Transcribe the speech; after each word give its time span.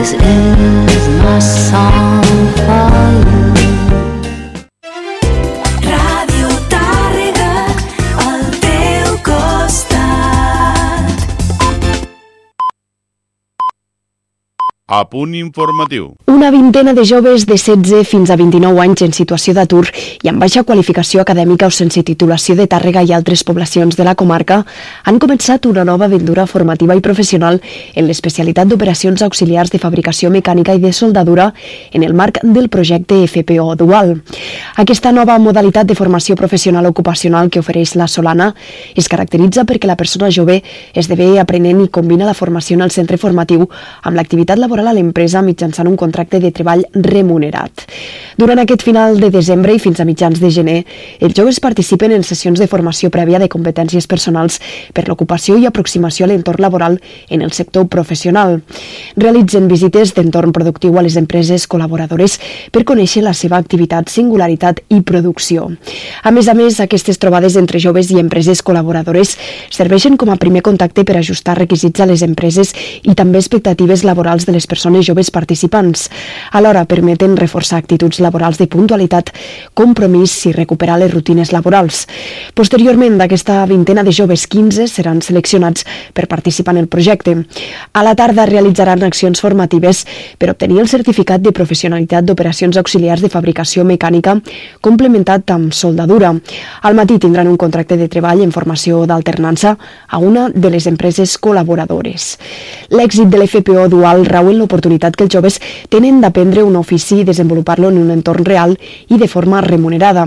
This 0.00 0.14
is 0.14 1.08
my 1.22 1.38
song 1.40 2.22
for 2.56 3.30
you. 3.30 3.39
A 14.92 15.04
punt 15.06 15.36
informatiu. 15.38 16.16
Una 16.26 16.50
vintena 16.50 16.92
de 16.92 17.04
joves 17.04 17.44
de 17.46 17.54
16 17.54 18.08
fins 18.10 18.30
a 18.30 18.34
29 18.34 18.80
anys 18.82 19.04
en 19.06 19.12
situació 19.14 19.52
d'atur 19.54 19.84
i 19.86 20.26
amb 20.26 20.42
baixa 20.42 20.64
qualificació 20.66 21.20
acadèmica 21.22 21.68
o 21.70 21.70
sense 21.70 22.02
titulació 22.02 22.56
de 22.58 22.66
Tàrrega 22.66 23.04
i 23.06 23.12
altres 23.14 23.44
poblacions 23.46 23.94
de 23.94 24.02
la 24.02 24.16
comarca 24.18 24.64
han 25.06 25.20
començat 25.22 25.68
una 25.70 25.84
nova 25.86 26.08
aventura 26.10 26.48
formativa 26.50 26.96
i 26.98 27.04
professional 27.06 27.60
en 27.94 28.08
l'especialitat 28.08 28.66
d'operacions 28.66 29.22
auxiliars 29.22 29.70
de 29.70 29.78
fabricació 29.78 30.32
mecànica 30.34 30.74
i 30.74 30.82
de 30.82 30.90
soldadura 30.90 31.52
en 31.92 32.02
el 32.02 32.14
marc 32.14 32.42
del 32.42 32.66
projecte 32.68 33.20
FPO 33.28 33.76
Dual. 33.76 34.16
Aquesta 34.74 35.14
nova 35.14 35.38
modalitat 35.38 35.86
de 35.86 35.94
formació 35.94 36.34
professional 36.34 36.90
ocupacional 36.90 37.46
que 37.48 37.62
ofereix 37.62 37.94
la 37.94 38.08
Solana 38.08 38.56
es 38.96 39.06
caracteritza 39.06 39.62
perquè 39.62 39.86
la 39.86 39.94
persona 39.94 40.34
jove 40.34 40.64
esdevé 40.94 41.38
aprenent 41.38 41.86
i 41.86 41.88
combina 41.94 42.26
la 42.26 42.34
formació 42.34 42.74
en 42.74 42.88
el 42.88 42.90
centre 42.90 43.22
formatiu 43.22 43.68
amb 44.02 44.18
l'activitat 44.18 44.58
laboral 44.58 44.79
a 44.88 44.94
l'empresa 44.96 45.42
mitjançant 45.42 45.88
un 45.88 45.96
contracte 45.96 46.40
de 46.40 46.50
treball 46.54 46.86
remunerat. 46.94 47.86
Durant 48.40 48.60
aquest 48.62 48.82
final 48.86 49.18
de 49.20 49.28
desembre 49.30 49.74
i 49.74 49.80
fins 49.82 50.00
a 50.00 50.06
mitjans 50.08 50.40
de 50.40 50.50
gener, 50.50 50.78
els 51.20 51.34
joves 51.36 51.60
participen 51.60 52.14
en 52.16 52.22
sessions 52.24 52.58
de 52.58 52.68
formació 52.70 53.10
prèvia 53.12 53.40
de 53.42 53.50
competències 53.52 54.06
personals 54.08 54.60
per 54.96 55.04
l'ocupació 55.08 55.58
i 55.60 55.66
aproximació 55.68 56.24
a 56.24 56.30
l'entorn 56.30 56.62
laboral 56.64 57.00
en 57.28 57.42
el 57.42 57.52
sector 57.52 57.88
professional. 57.92 58.60
Realitzen 59.16 59.68
visites 59.68 60.14
d'entorn 60.16 60.54
productiu 60.56 60.96
a 60.96 61.04
les 61.04 61.18
empreses 61.20 61.66
col·laboradores 61.68 62.38
per 62.72 62.86
conèixer 62.88 63.24
la 63.26 63.34
seva 63.34 63.58
activitat, 63.60 64.08
singularitat 64.08 64.80
i 64.88 65.02
producció. 65.02 65.68
A 66.22 66.30
més 66.30 66.48
a 66.48 66.54
més, 66.54 66.80
aquestes 66.80 67.20
trobades 67.20 67.58
entre 67.60 67.82
joves 67.82 68.10
i 68.10 68.20
empreses 68.22 68.62
col·laboradores 68.64 69.36
serveixen 69.68 70.16
com 70.16 70.30
a 70.30 70.38
primer 70.40 70.62
contacte 70.62 71.04
per 71.04 71.18
ajustar 71.18 71.58
requisits 71.58 72.00
a 72.00 72.08
les 72.08 72.24
empreses 72.24 72.72
i 73.02 73.14
també 73.18 73.40
expectatives 73.42 74.04
laborals 74.06 74.46
de 74.46 74.54
les 74.56 74.69
persones 74.70 75.08
joves 75.10 75.32
participants. 75.34 76.06
Alhora, 76.52 76.86
permeten 76.86 77.36
reforçar 77.36 77.80
actituds 77.82 78.20
laborals 78.22 78.60
de 78.62 78.68
puntualitat, 78.70 79.32
compromís 79.74 80.36
i 80.46 80.54
recuperar 80.54 81.00
les 81.02 81.12
rutines 81.12 81.50
laborals. 81.52 82.06
Posteriorment 82.54 83.18
d'aquesta 83.18 83.64
vintena 83.66 84.04
de 84.06 84.14
joves, 84.14 84.46
15 84.46 84.86
seran 84.88 85.20
seleccionats 85.26 85.84
per 86.14 86.28
participar 86.30 86.76
en 86.76 86.84
el 86.84 86.88
projecte. 86.88 87.34
A 87.92 88.04
la 88.06 88.14
tarda 88.14 88.46
realitzaran 88.46 89.02
accions 89.02 89.42
formatives 89.42 90.04
per 90.38 90.52
obtenir 90.54 90.80
el 90.80 90.88
certificat 90.88 91.42
de 91.42 91.52
professionalitat 91.56 92.24
d'operacions 92.24 92.78
auxiliars 92.78 93.22
de 93.24 93.32
fabricació 93.32 93.84
mecànica 93.84 94.36
complementat 94.80 95.50
amb 95.50 95.74
soldadura. 95.74 96.32
Al 96.82 96.94
matí 96.94 97.18
tindran 97.18 97.48
un 97.48 97.58
contracte 97.60 97.96
de 97.96 98.08
treball 98.08 98.42
en 98.44 98.52
formació 98.52 99.04
d'alternança 99.06 99.76
a 100.08 100.18
una 100.18 100.48
de 100.54 100.70
les 100.70 100.86
empreses 100.86 101.36
col·laboradores. 101.40 102.36
L'èxit 102.90 103.30
de 103.30 103.40
l'FPO 103.40 103.88
dual 103.92 104.26
rau 104.26 104.50
en 104.50 104.59
l'oportunitat 104.60 105.16
que 105.16 105.26
els 105.26 105.34
joves 105.34 105.58
tenen 105.88 106.20
d'aprendre 106.20 106.64
un 106.66 106.76
ofici 106.76 107.20
i 107.20 107.26
desenvolupar-lo 107.28 107.90
en 107.90 107.98
un 108.02 108.12
entorn 108.14 108.44
real 108.46 108.76
i 109.08 109.18
de 109.18 109.28
forma 109.28 109.62
remunerada. 109.64 110.26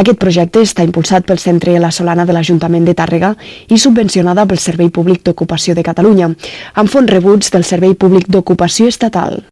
Aquest 0.00 0.18
projecte 0.18 0.64
està 0.64 0.86
impulsat 0.86 1.28
pel 1.28 1.42
Centre 1.42 1.76
La 1.78 1.92
Solana 1.92 2.26
de 2.26 2.34
l'Ajuntament 2.36 2.88
de 2.88 2.96
Tàrrega 2.98 3.34
i 3.68 3.78
subvencionada 3.78 4.46
pel 4.48 4.62
Servei 4.62 4.90
Públic 4.90 5.22
d'Ocupació 5.24 5.76
de 5.76 5.86
Catalunya, 5.86 6.32
amb 6.74 6.90
fons 6.90 7.10
rebuts 7.10 7.52
del 7.54 7.68
Servei 7.68 7.94
Públic 7.94 8.26
d'Ocupació 8.32 8.88
Estatal. 8.88 9.42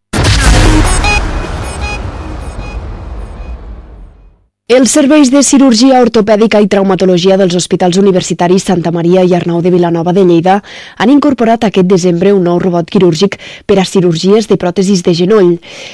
Els 4.67 4.91
serveis 4.91 5.29
de 5.31 5.45
cirurgia 5.47 6.01
ortopèdica 6.03 6.59
i 6.59 6.67
traumatologia 6.67 7.37
dels 7.39 7.55
hospitals 7.55 8.01
universitaris 8.01 8.65
Santa 8.67 8.91
Maria 8.91 9.23
i 9.23 9.31
Arnau 9.37 9.61
de 9.63 9.71
Vilanova 9.71 10.11
de 10.11 10.25
Lleida 10.27 10.57
han 10.99 11.13
incorporat 11.13 11.63
aquest 11.69 11.87
desembre 11.87 12.33
un 12.35 12.43
nou 12.43 12.59
robot 12.59 12.91
quirúrgic 12.91 13.37
per 13.63 13.77
a 13.79 13.85
cirurgies 13.87 14.49
de 14.51 14.57
pròtesis 14.59 15.05
de 15.07 15.15
genoll. 15.15 15.53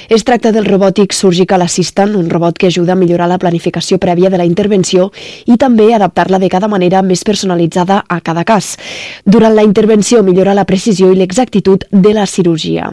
Es 0.09 0.25
tracta 0.25 0.55
del 0.56 0.65
robòtic 0.65 1.12
Surgical 1.12 1.60
Assistant, 1.66 2.15
un 2.16 2.31
robot 2.33 2.56
que 2.56 2.71
ajuda 2.71 2.94
a 2.94 2.97
millorar 2.97 3.27
la 3.28 3.37
planificació 3.37 3.99
prèvia 4.00 4.31
de 4.33 4.41
la 4.41 4.49
intervenció 4.49 5.10
i 5.44 5.59
també 5.60 5.91
adaptar-la 5.93 6.41
de 6.41 6.49
cada 6.49 6.72
manera 6.72 7.04
més 7.04 7.27
personalitzada 7.28 8.00
a 8.09 8.22
cada 8.25 8.47
cas. 8.49 8.78
Durant 9.27 9.53
la 9.53 9.66
intervenció 9.69 10.22
millora 10.25 10.56
la 10.56 10.65
precisió 10.65 11.12
i 11.12 11.21
l'exactitud 11.21 11.84
de 11.93 12.15
la 12.16 12.25
cirurgia. 12.25 12.89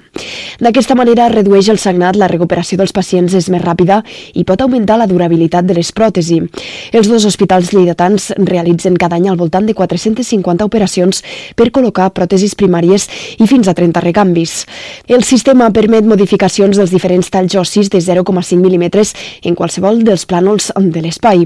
D'aquesta 0.59 0.99
manera 0.99 1.31
redueix 1.31 1.71
el 1.71 1.79
sagnat, 1.79 2.19
la 2.19 2.27
recuperació 2.27 2.75
dels 2.83 2.91
pacients 2.91 3.31
és 3.31 3.47
més 3.47 3.63
ràpida 3.63 4.03
i 4.35 4.43
pot 4.43 4.59
augmentar 4.59 4.99
la 4.99 5.07
durabilitat 5.07 5.68
de 5.69 5.77
les 5.77 5.93
pròtesis. 5.95 6.49
Els 6.91 7.07
dos 7.07 7.25
hospitals 7.29 7.71
lleidatans 7.75 8.31
realitzen 8.37 8.97
cada 8.99 9.19
any 9.19 9.29
al 9.29 9.37
voltant 9.39 9.69
de 9.69 9.77
450 9.77 10.65
operacions 10.65 11.21
per 11.55 11.69
col·locar 11.75 12.09
pròtesis 12.17 12.57
primàries 12.57 13.07
i 13.37 13.47
fins 13.47 13.69
a 13.69 13.75
30 13.77 14.01
recanvis. 14.03 14.65
El 15.07 15.23
sistema 15.23 15.69
permet 15.75 16.07
modificacions 16.09 16.77
dels 16.77 16.93
diferents 16.93 17.29
talls 17.29 17.55
ossis 17.59 17.89
de 17.93 18.01
0,5 18.01 18.59
mm 18.59 18.89
en 19.45 19.55
qualsevol 19.55 20.03
dels 20.03 20.25
plànols 20.25 20.71
de 20.75 21.01
l'espai. 21.03 21.45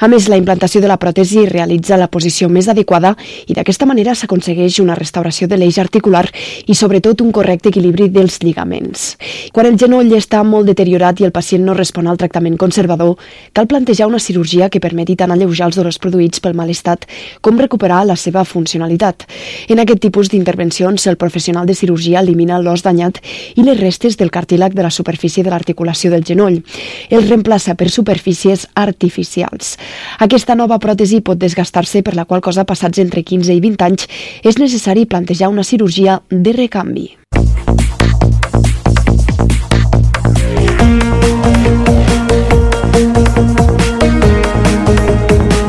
A 0.00 0.08
més, 0.10 0.28
la 0.28 0.38
implantació 0.40 0.80
de 0.82 0.90
la 0.90 0.98
pròtesi 0.98 1.46
realitza 1.48 1.98
la 2.00 2.10
posició 2.10 2.48
més 2.48 2.68
adequada 2.68 3.14
i 3.46 3.56
d'aquesta 3.56 3.86
manera 3.86 4.14
s'aconsegueix 4.14 4.80
una 4.82 4.96
restauració 4.98 5.48
de 5.48 5.58
l'eix 5.60 5.78
articular 5.78 6.26
i 6.66 6.74
sobretot 6.74 7.22
un 7.24 7.32
correcte 7.32 7.70
equilibri 7.70 8.08
dels 8.10 8.40
lligaments. 8.42 9.14
Quan 9.54 9.68
el 9.70 9.78
genoll 9.78 10.12
està 10.16 10.42
molt 10.44 10.68
deteriorat 10.70 11.20
i 11.20 11.28
el 11.28 11.34
pacient 11.34 11.64
no 11.66 11.76
respon 11.76 12.08
al 12.08 12.18
tractament 12.20 12.56
conservador, 12.60 13.16
cal 13.60 13.66
plantejar 13.66 14.06
una 14.06 14.18
cirurgia 14.18 14.70
que 14.72 14.80
permeti 14.80 15.18
tant 15.20 15.34
alleujar 15.34 15.66
els 15.68 15.76
dolors 15.76 15.98
produïts 16.00 16.40
pel 16.40 16.54
mal 16.56 16.70
estat 16.72 17.02
com 17.44 17.58
recuperar 17.60 17.98
la 18.08 18.16
seva 18.16 18.40
funcionalitat. 18.48 19.26
En 19.68 19.82
aquest 19.82 20.00
tipus 20.00 20.30
d'intervencions, 20.32 21.04
el 21.10 21.18
professional 21.20 21.68
de 21.68 21.76
cirurgia 21.76 22.22
elimina 22.24 22.56
l'os 22.62 22.80
danyat 22.86 23.20
i 23.60 23.66
les 23.66 23.76
restes 23.76 24.16
del 24.16 24.32
cartílag 24.32 24.72
de 24.72 24.86
la 24.86 24.90
superfície 24.90 25.44
de 25.44 25.52
l'articulació 25.52 26.08
del 26.08 26.24
genoll. 26.24 26.62
El 27.10 27.28
reemplaça 27.28 27.76
per 27.76 27.90
superfícies 27.92 28.64
artificials. 28.72 29.76
Aquesta 30.24 30.56
nova 30.56 30.80
pròtesi 30.80 31.20
pot 31.20 31.36
desgastar-se 31.36 32.00
per 32.00 32.16
la 32.16 32.24
qual 32.24 32.40
cosa 32.40 32.64
passats 32.64 33.04
entre 33.04 33.20
15 33.20 33.52
i 33.52 33.60
20 33.60 33.88
anys 33.90 34.08
és 34.40 34.56
necessari 34.56 35.04
plantejar 35.04 35.52
una 35.52 35.68
cirurgia 35.68 36.22
de 36.30 36.56
recanvi. 36.56 37.10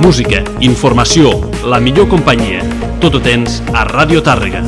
Música, 0.02 0.42
informació, 0.66 1.30
la 1.64 1.78
millor 1.80 2.08
companyia. 2.10 2.64
Tot 3.04 3.14
ho 3.14 3.22
tens 3.22 3.60
a 3.70 3.84
Ràdio 3.86 4.24
Tàrrega. 4.26 4.64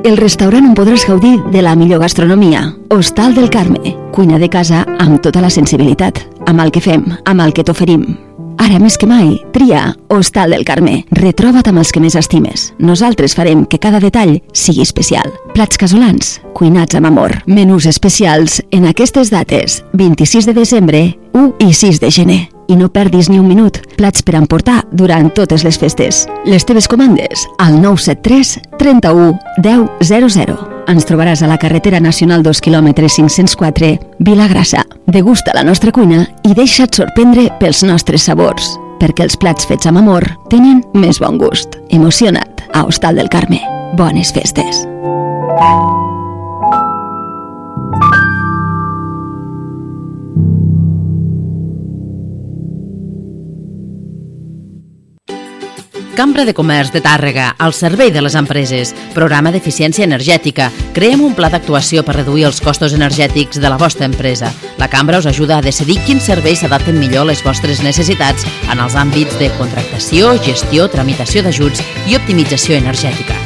El 0.00 0.16
restaurant 0.16 0.64
on 0.64 0.72
podràs 0.72 1.02
gaudir 1.04 1.34
de 1.52 1.60
la 1.60 1.74
millor 1.76 2.00
gastronomia. 2.00 2.62
Hostal 2.88 3.34
del 3.34 3.50
Carme. 3.52 3.92
Cuina 4.14 4.38
de 4.40 4.48
casa 4.48 4.86
amb 4.98 5.20
tota 5.20 5.42
la 5.44 5.50
sensibilitat. 5.52 6.22
Amb 6.48 6.62
el 6.64 6.70
que 6.72 6.80
fem, 6.80 7.04
amb 7.28 7.42
el 7.44 7.52
que 7.52 7.64
t'oferim. 7.64 8.06
Ara 8.60 8.78
més 8.80 8.96
que 8.96 9.08
mai, 9.08 9.34
tria 9.52 9.90
Hostal 10.08 10.56
del 10.56 10.64
Carme. 10.64 11.02
Retroba't 11.16 11.68
amb 11.68 11.82
els 11.82 11.92
que 11.92 12.00
més 12.00 12.16
estimes. 12.16 12.70
Nosaltres 12.78 13.36
farem 13.36 13.66
que 13.68 13.80
cada 13.80 14.00
detall 14.00 14.38
sigui 14.52 14.80
especial. 14.86 15.28
Plats 15.52 15.76
casolans, 15.80 16.38
cuinats 16.56 16.96
amb 16.96 17.10
amor. 17.10 17.36
Menús 17.46 17.84
especials 17.84 18.62
en 18.70 18.88
aquestes 18.88 19.28
dates, 19.28 19.82
26 19.92 20.48
de 20.48 20.56
desembre, 20.56 21.02
1 21.34 21.52
i 21.60 21.74
6 21.74 22.00
de 22.00 22.10
gener. 22.10 22.40
I 22.70 22.76
no 22.78 22.88
perdis 22.88 23.28
ni 23.28 23.38
un 23.40 23.48
minut. 23.50 23.80
Plats 23.98 24.22
per 24.22 24.36
emportar 24.38 24.84
durant 24.94 25.28
totes 25.34 25.64
les 25.66 25.78
festes. 25.78 26.22
Les 26.46 26.64
teves 26.64 26.86
comandes 26.88 27.46
al 27.58 27.80
973 27.82 28.60
31 28.78 29.34
10 29.58 29.88
00. 30.06 30.58
Ens 30.90 31.06
trobaràs 31.06 31.42
a 31.42 31.50
la 31.50 31.58
carretera 31.60 32.00
nacional 32.00 32.44
2 32.46 32.62
km 32.62 33.06
504 33.06 33.90
Vilagrassa. 34.18 34.84
Degusta 35.06 35.54
la 35.54 35.66
nostra 35.66 35.92
cuina 35.92 36.22
i 36.46 36.54
deixa't 36.54 36.94
sorprendre 36.94 37.48
pels 37.60 37.82
nostres 37.86 38.26
sabors, 38.30 38.72
perquè 39.02 39.26
els 39.26 39.38
plats 39.38 39.66
fets 39.66 39.90
amb 39.90 40.02
amor 40.02 40.26
tenen 40.50 40.84
més 40.94 41.18
bon 41.22 41.38
gust. 41.42 41.78
Emociona't 41.90 42.70
a 42.72 42.86
Hostal 42.86 43.18
del 43.18 43.30
Carme. 43.30 43.60
Bones 43.98 44.30
festes. 44.34 44.86
Cambra 56.20 56.44
de 56.44 56.52
Comerç 56.52 56.90
de 56.92 57.00
Tàrrega, 57.00 57.54
al 57.56 57.72
servei 57.72 58.10
de 58.12 58.20
les 58.20 58.34
empreses. 58.36 58.90
Programa 59.14 59.48
d'eficiència 59.54 60.04
energètica. 60.04 60.66
Creem 60.92 61.22
un 61.24 61.32
pla 61.32 61.48
d'actuació 61.48 62.02
per 62.04 62.18
reduir 62.18 62.44
els 62.44 62.60
costos 62.60 62.92
energètics 62.92 63.56
de 63.56 63.70
la 63.72 63.78
vostra 63.80 64.04
empresa. 64.04 64.50
La 64.76 64.90
Cambra 64.92 65.16
us 65.22 65.30
ajuda 65.30 65.56
a 65.56 65.64
decidir 65.64 65.96
quins 66.04 66.28
serveis 66.28 66.60
s'adapten 66.60 67.00
millor 67.00 67.24
a 67.24 67.30
les 67.30 67.40
vostres 67.40 67.80
necessitats 67.80 68.44
en 68.68 68.84
els 68.84 68.98
àmbits 69.00 69.40
de 69.40 69.48
contractació, 69.56 70.34
gestió, 70.44 70.90
tramitació 70.92 71.40
d'ajuts 71.40 71.80
i 72.04 72.20
optimització 72.20 72.76
energètica. 72.76 73.40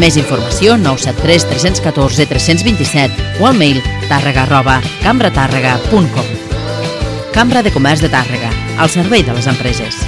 Més 0.00 0.16
informació 0.16 0.80
973 0.80 1.44
314 1.52 2.28
327 2.32 3.36
o 3.44 3.52
al 3.52 3.60
mail 3.60 3.84
tàrrega 4.08 4.48
arroba 4.48 4.80
cambratàrrega.com 5.04 6.34
Cambra 7.36 7.60
de 7.60 7.76
Comerç 7.76 8.00
de 8.00 8.08
Tàrrega, 8.08 8.48
al 8.80 8.88
servei 8.88 9.28
de 9.28 9.36
les 9.36 9.44
empreses. 9.44 10.00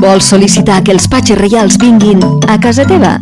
Vols 0.00 0.30
sol·licitar 0.32 0.78
que 0.80 0.94
els 0.94 1.04
patxes 1.12 1.36
reials 1.36 1.74
vinguin 1.76 2.22
a 2.48 2.54
casa 2.56 2.86
teva? 2.88 3.18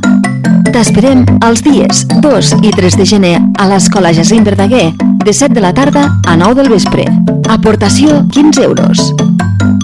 T'esperem 0.70 1.25
els 1.42 1.62
dies 1.66 2.04
2 2.22 2.50
i 2.62 2.70
3 2.70 2.96
de 3.00 3.06
gener 3.08 3.32
a 3.58 3.64
l'Escola 3.66 4.12
Jacint 4.14 4.44
Verdaguer 4.46 4.92
de 5.25 5.32
7 5.34 5.56
de 5.56 5.64
la 5.64 5.72
tarda 5.75 6.04
a 6.22 6.36
9 6.38 6.54
del 6.60 6.69
vespre. 6.70 7.02
Aportació 7.50 8.20
15 8.30 8.62
euros. 8.62 9.00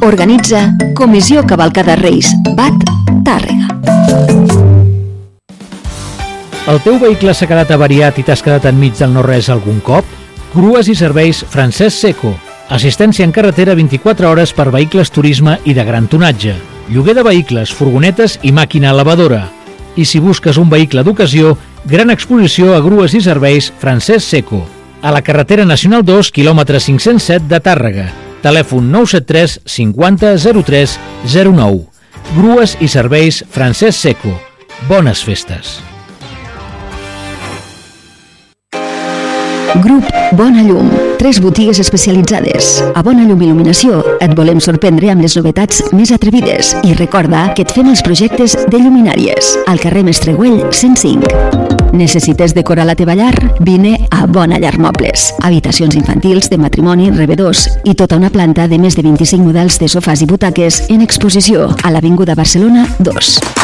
Organitza 0.06 0.68
Comissió 0.94 1.42
Cavalcada 1.42 1.96
Reis, 1.98 2.30
BAT, 2.54 2.86
Tàrrega. 3.26 3.74
El 6.70 6.78
teu 6.84 7.00
vehicle 7.02 7.34
s'ha 7.34 7.48
quedat 7.50 7.72
avariat 7.74 8.20
i 8.22 8.26
t'has 8.28 8.44
quedat 8.44 8.68
enmig 8.70 8.94
del 9.00 9.10
no-res 9.16 9.50
algun 9.50 9.82
cop? 9.82 10.06
Grues 10.54 10.86
i 10.86 10.94
serveis 10.94 11.42
Francesc 11.42 11.98
Seco. 11.98 12.36
Assistència 12.70 13.26
en 13.26 13.34
carretera 13.34 13.74
24 13.74 14.30
hores 14.30 14.54
per 14.54 14.70
vehicles 14.70 15.10
turisme 15.10 15.58
i 15.66 15.74
de 15.74 15.82
gran 15.84 16.06
tonatge. 16.06 16.54
Lloguer 16.88 17.14
de 17.16 17.22
vehicles, 17.24 17.72
furgonetes 17.72 18.38
i 18.42 18.52
màquina 18.52 18.92
lavadora. 18.92 19.48
I 19.96 20.04
si 20.04 20.20
busques 20.20 20.58
un 20.60 20.68
vehicle 20.68 21.04
d'ocasió, 21.06 21.54
gran 21.84 22.10
exposició 22.12 22.74
a 22.74 22.80
grues 22.84 23.14
i 23.14 23.22
serveis 23.24 23.70
Francesc 23.80 24.26
Seco. 24.26 24.60
A 25.00 25.12
la 25.12 25.22
carretera 25.22 25.64
Nacional 25.64 26.04
2, 26.04 26.30
quilòmetre 26.34 26.80
507 26.80 27.48
de 27.48 27.60
Tàrrega. 27.60 28.06
Telèfon 28.44 28.90
973 28.92 29.60
50 29.64 30.36
03 30.64 30.98
09. 31.32 31.80
Grues 32.36 32.76
i 32.80 32.88
serveis 32.88 33.42
Francesc 33.50 33.98
Seco. 34.00 34.36
Bones 34.88 35.24
festes. 35.24 35.78
Grup 39.82 40.06
Bona 40.32 40.62
Llum. 40.62 41.03
Tres 41.18 41.40
botigues 41.40 41.78
especialitzades. 41.78 42.82
A 42.94 43.02
Bona 43.02 43.24
Llum 43.24 43.40
Il·luminació 43.42 44.00
et 44.22 44.34
volem 44.36 44.60
sorprendre 44.60 45.10
amb 45.12 45.24
les 45.24 45.36
novetats 45.38 45.80
més 45.96 46.12
atrevides 46.14 46.74
i 46.84 46.94
recorda 46.98 47.46
que 47.56 47.64
et 47.64 47.72
fem 47.74 47.88
els 47.92 48.02
projectes 48.04 48.56
de 48.70 48.80
lluminàries 48.80 49.54
al 49.70 49.80
carrer 49.82 50.04
Mestregüell 50.06 50.60
105. 50.70 51.92
Necessites 51.94 52.54
decorar 52.56 52.88
la 52.88 52.96
teva 52.98 53.14
llar? 53.14 53.34
Vine 53.60 53.96
a 54.10 54.26
Bona 54.26 54.58
Llar 54.58 54.76
Mobles. 54.82 55.30
Habitacions 55.42 55.94
infantils, 55.94 56.50
de 56.50 56.58
matrimoni, 56.58 57.10
rebedors 57.14 57.68
i 57.84 57.94
tota 57.94 58.18
una 58.20 58.32
planta 58.34 58.68
de 58.68 58.80
més 58.82 58.98
de 58.98 59.06
25 59.06 59.46
models 59.46 59.78
de 59.80 59.88
sofàs 59.88 60.24
i 60.24 60.30
butaques 60.30 60.84
en 60.90 61.06
exposició 61.06 61.70
a 61.82 61.94
l'Avinguda 61.94 62.34
Barcelona 62.34 62.88
2 62.98 63.63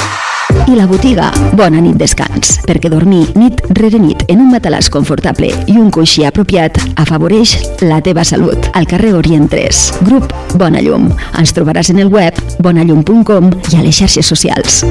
i 0.69 0.77
la 0.77 0.87
botiga 0.91 1.31
Bona 1.57 1.81
nit 1.83 1.97
descans, 2.01 2.59
perquè 2.67 2.91
dormir 2.93 3.23
nit 3.39 3.63
rere 3.79 4.01
nit 4.03 4.25
en 4.29 4.43
un 4.45 4.51
matalàs 4.53 4.91
confortable 4.93 5.51
i 5.71 5.79
un 5.81 5.91
coixí 5.95 6.27
apropiat 6.29 6.79
afavoreix 7.01 7.57
la 7.87 8.01
teva 8.05 8.25
salut. 8.25 8.71
Al 8.77 8.89
carrer 8.91 9.15
Orient 9.19 9.49
3, 9.51 9.83
grup 10.09 10.35
Bona 10.61 10.83
Llum. 10.85 11.11
Ens 11.41 11.55
trobaràs 11.57 11.93
en 11.95 12.03
el 12.05 12.13
web 12.13 12.37
bonallum.com 12.61 13.53
i 13.73 13.79
a 13.79 13.85
les 13.87 14.03
xarxes 14.03 14.27
socials. 14.27 14.83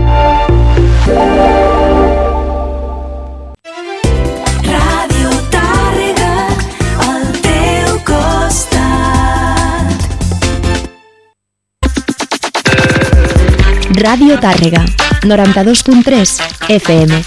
Ràdio 14.00 14.38
Tàrrega, 14.40 14.80
92.3 15.28 16.40
FM. 16.72 17.18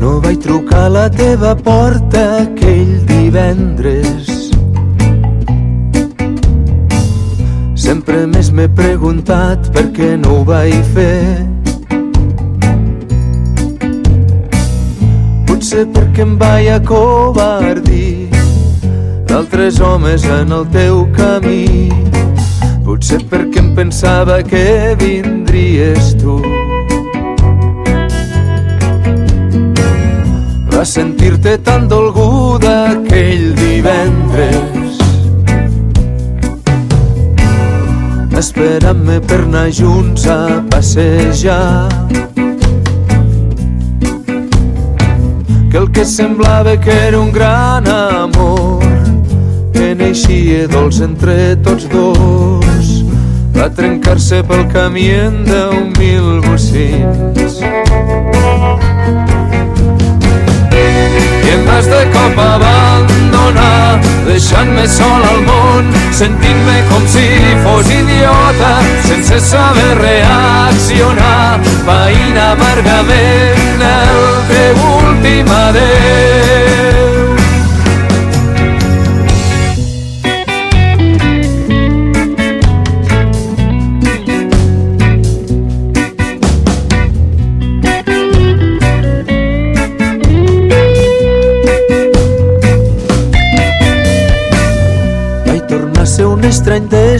No 0.00 0.16
vaig 0.24 0.40
trucar 0.40 0.86
a 0.86 0.88
la 0.88 1.04
teva 1.12 1.52
porta 1.60 2.24
aquell 2.40 2.96
divendres. 3.12 4.32
Sempre 7.76 8.24
més 8.24 8.48
m'he 8.56 8.72
preguntat 8.72 9.68
per 9.76 9.90
què 9.92 10.14
no 10.16 10.38
ho 10.40 10.44
vaig 10.48 10.80
fer. 10.96 11.49
Potser 15.60 15.82
perquè 15.92 16.22
em 16.24 16.30
vaig 16.40 16.70
acovardir 16.72 18.30
d'altres 19.28 19.76
homes 19.84 20.22
en 20.24 20.54
el 20.56 20.62
teu 20.72 21.02
camí. 21.12 21.90
Potser 22.86 23.18
perquè 23.28 23.60
em 23.60 23.68
pensava 23.76 24.38
que 24.40 24.96
vindries 25.02 26.14
tu. 26.22 26.38
Va 30.72 30.80
sentir-te 30.88 31.58
tan 31.68 31.84
dolguda 31.92 32.72
aquell 32.94 33.52
divendres 33.60 34.96
esperant-me 38.40 39.20
per 39.28 39.42
anar 39.44 39.68
junts 39.68 40.24
a 40.24 40.40
passejar 40.72 42.29
que 45.70 45.76
el 45.76 45.90
que 45.92 46.04
semblava 46.04 46.76
que 46.76 46.90
era 46.90 47.20
un 47.20 47.30
gran 47.30 47.86
amor 47.86 48.82
que 49.72 49.94
neixia 49.94 50.66
dolç 50.68 50.98
entre 51.06 51.54
tots 51.62 51.86
dos 51.92 52.90
va 53.54 53.68
trencar-se 53.70 54.42
pel 54.50 54.66
camí 54.74 55.06
en 55.14 55.44
deu 55.46 55.76
mil 55.98 56.42
bocins 56.48 57.60
i 60.74 61.54
em 61.54 61.66
vas 61.70 61.86
de 61.94 62.02
cop 62.16 62.46
abandonar 62.50 64.09
deixant-me 64.30 64.86
sol 64.86 65.24
al 65.32 65.40
món 65.48 65.90
sentint-me 66.18 66.76
com 66.90 67.06
si 67.14 67.26
fos 67.64 67.90
idiota 67.96 68.70
sense 69.08 69.40
saber 69.48 69.90
reaccionar 69.98 71.58
veïn 71.90 72.40
amargament 72.46 73.86
el 73.90 74.24
teu 74.54 74.88
últim 74.94 75.54
adeu 75.58 76.99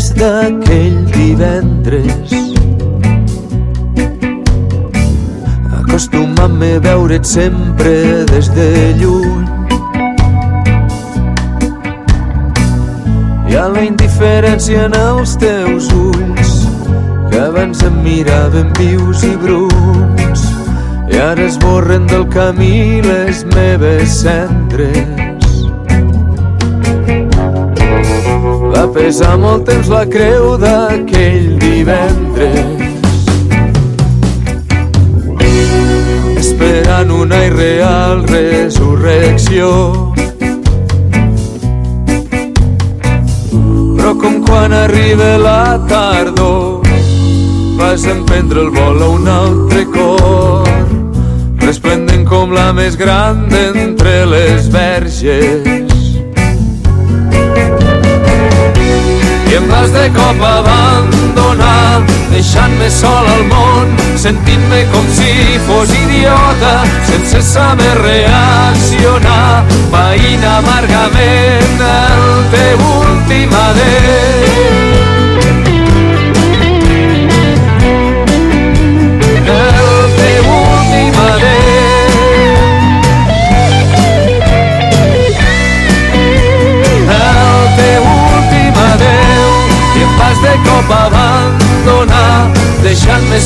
des 0.01 0.15
d'aquell 0.17 0.97
divendres. 1.13 2.33
Acostumant-me 5.81 6.71
a 6.77 6.81
veure't 6.81 7.25
sempre 7.25 8.25
des 8.33 8.49
de 8.57 8.95
lluny. 9.01 9.45
Hi 13.49 13.57
ha 13.57 13.69
la 13.69 13.85
indiferència 13.85 14.89
en 14.89 14.97
els 14.97 15.37
teus 15.37 15.93
ulls 15.93 16.55
que 17.31 17.43
abans 17.45 17.85
em 17.85 18.01
miraven 18.07 18.73
vius 18.81 19.27
i 19.29 19.35
bruns 19.45 20.47
i 21.13 21.21
ara 21.31 21.45
esborren 21.45 22.07
del 22.07 22.25
camí 22.33 23.03
les 23.05 23.45
meves 23.53 24.23
cendres. 24.23 25.30
Va 28.81 28.87
pesar 28.95 29.35
molt 29.37 29.67
temps 29.69 29.91
la 29.93 30.07
creu 30.09 30.55
d'aquell 30.57 31.59
divendres. 31.61 32.79
Esperant 36.41 37.13
una 37.13 37.43
irreal 37.45 38.23
resurrecció. 38.31 39.69
Però 43.51 44.15
com 44.23 44.41
quan 44.49 44.73
arriba 44.79 45.29
la 45.45 45.77
tardor 45.93 46.81
va 47.77 47.93
vas 47.93 48.09
emprendre 48.15 48.65
el 48.65 48.73
vol 48.81 49.05
a 49.05 49.13
un 49.19 49.29
altre 49.29 49.85
cor 49.93 50.73
resplendent 51.67 52.25
com 52.33 52.57
la 52.57 52.71
més 52.73 52.97
gran 52.97 53.45
d'entre 53.53 54.25
les 54.33 54.73
verges 54.73 55.90
cop 60.17 60.43
abandonar 60.51 62.03
deixant-me 62.33 62.91
sol 62.91 63.31
al 63.37 63.45
món 63.53 63.97
sentint-me 64.25 64.83
com 64.93 65.09
si 65.17 65.33
fos 65.67 65.95
idiota 66.03 66.75
sense 67.09 67.43
saber 67.53 67.95
reaccionar 68.03 69.65
veïnt 69.95 70.47
amargament 70.59 71.89
el 71.95 72.31
teu 72.55 72.87
últim 73.01 73.59
adeu 73.65 74.90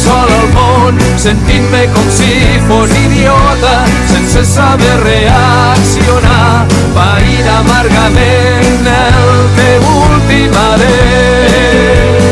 sol 0.02 0.34
al 0.38 0.48
món 0.56 1.00
sentint-me 1.24 1.84
com 1.94 2.10
si 2.18 2.32
fos 2.68 2.96
idiota 3.04 3.76
sense 4.12 4.44
saber 4.54 4.96
reaccionar 5.04 6.66
païr 6.98 7.48
amargament 7.60 8.92
el 8.98 9.32
teu 9.60 9.90
últim 10.02 10.60
adeu 10.66 12.23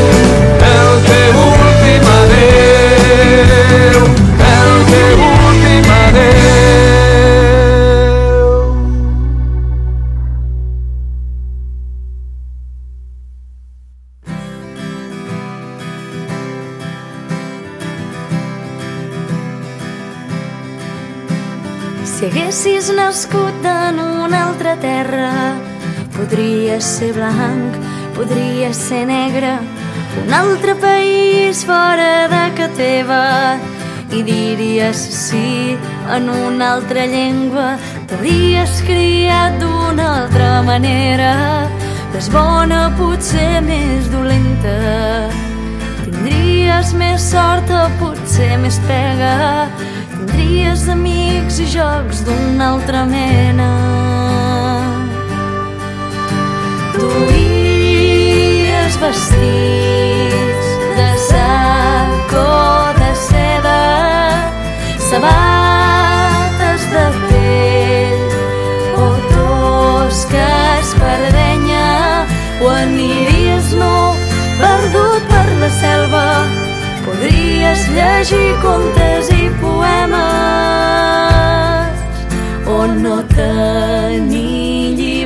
ser 27.03 27.13
blanc, 27.13 27.75
podries 28.15 28.77
ser 28.77 29.05
negre, 29.05 29.57
un 30.23 30.33
altre 30.33 30.75
país 30.75 31.65
fora 31.65 32.27
de 32.31 32.43
que 32.55 32.67
teva, 32.77 33.57
i 34.11 34.21
diries 34.23 34.95
sí 34.95 35.75
en 36.15 36.29
una 36.29 36.73
altra 36.75 37.05
llengua, 37.05 37.75
t'hauries 38.07 38.79
criat 38.87 39.59
d'una 39.59 40.05
altra 40.21 40.61
manera, 40.63 41.33
més 42.13 42.29
bona, 42.31 42.85
potser 42.99 43.59
més 43.67 44.07
dolenta. 44.13 44.77
Tindries 46.05 46.93
més 47.01 47.27
sort 47.33 47.73
o 47.73 47.83
potser 47.99 48.53
més 48.63 48.79
pega, 48.87 49.67
tindries 50.13 50.87
amics 50.95 51.59
i 51.59 51.67
jocs 51.75 52.23
d'una 52.29 52.75
altra 52.77 53.03
mena. 53.11 54.02
Duies 57.03 58.95
vestits 59.01 60.67
de 60.97 61.09
sac 61.27 62.31
o 62.39 62.43
de 62.99 63.11
seda, 63.27 63.81
sabates 65.09 66.81
de 66.93 67.05
pell 67.27 68.23
o 69.03 69.07
tosques 69.33 70.87
per 71.01 71.19
denya, 71.35 71.91
o 72.63 72.65
aniries 72.71 73.67
nu 73.81 73.95
perdut 74.61 75.21
per 75.33 75.47
la 75.59 75.71
selva, 75.81 76.27
podries 77.03 77.81
llegir 77.97 78.51
contes 78.63 79.25
i 79.35 79.43
poemes 79.59 80.23
o 82.79 82.79
no 83.03 83.17
tenir 83.35 85.22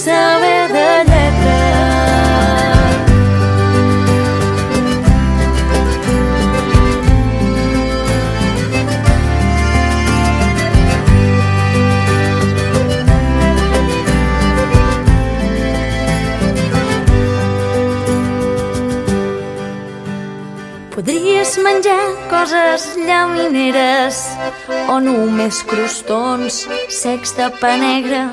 saber 0.00 0.72
de 0.72 0.90
lletres. 1.10 1.90
Podries 20.94 21.58
menjar 21.64 22.06
coses 22.30 22.96
llamineres 23.06 24.24
o 24.88 24.96
només 25.00 25.60
crostons 25.68 26.64
secs 26.88 27.36
de 27.36 27.52
pa 27.60 27.76
negre. 27.76 28.24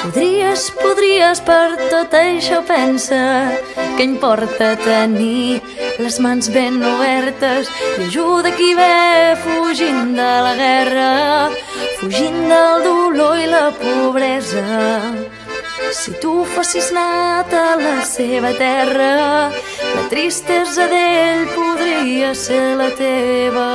Podries, 0.00 0.62
podries, 0.80 1.42
per 1.44 1.76
tot 1.90 2.14
això 2.16 2.62
pensa 2.64 3.18
que 3.98 4.06
importa 4.06 4.70
tenir 4.80 5.60
les 6.00 6.16
mans 6.24 6.48
ben 6.54 6.78
obertes 6.80 7.68
i 7.98 8.06
ajuda 8.06 8.48
qui 8.56 8.70
ve 8.78 9.36
fugint 9.42 10.14
de 10.16 10.30
la 10.46 10.54
guerra, 10.56 11.10
fugint 12.00 12.40
del 12.48 12.86
dolor 12.86 13.36
i 13.42 13.46
la 13.52 13.66
pobresa. 13.76 14.64
Si 15.92 16.16
tu 16.24 16.46
fossis 16.48 16.88
nat 16.96 17.52
a 17.52 17.76
la 17.84 18.00
seva 18.08 18.56
terra, 18.56 19.12
la 19.52 20.08
tristesa 20.08 20.88
d'ell 20.88 21.44
podria 21.52 22.32
ser 22.32 22.72
la 22.80 22.88
teva. 22.96 23.70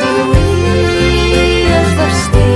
Duies 0.00 1.90
vestits 2.00 2.55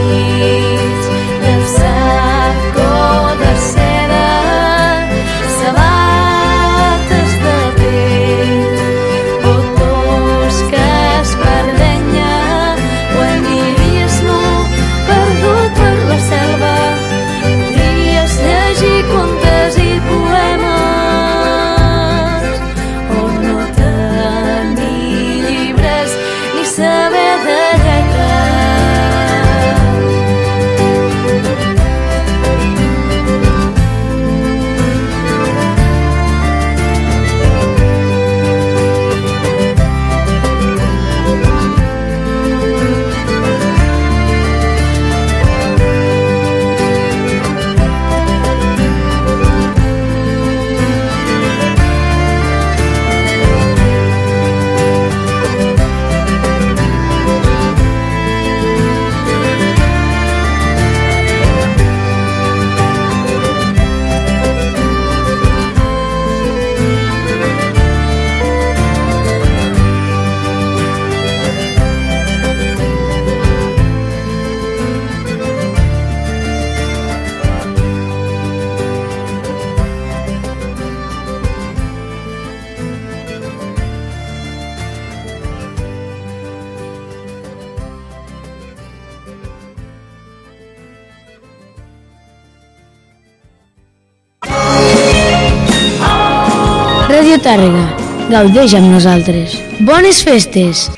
Tàrrega, 97.41 97.87
gaudeix 98.29 98.75
amb 98.77 98.91
nosaltres. 98.93 99.55
Bones 99.81 100.19
festes! 100.21 100.91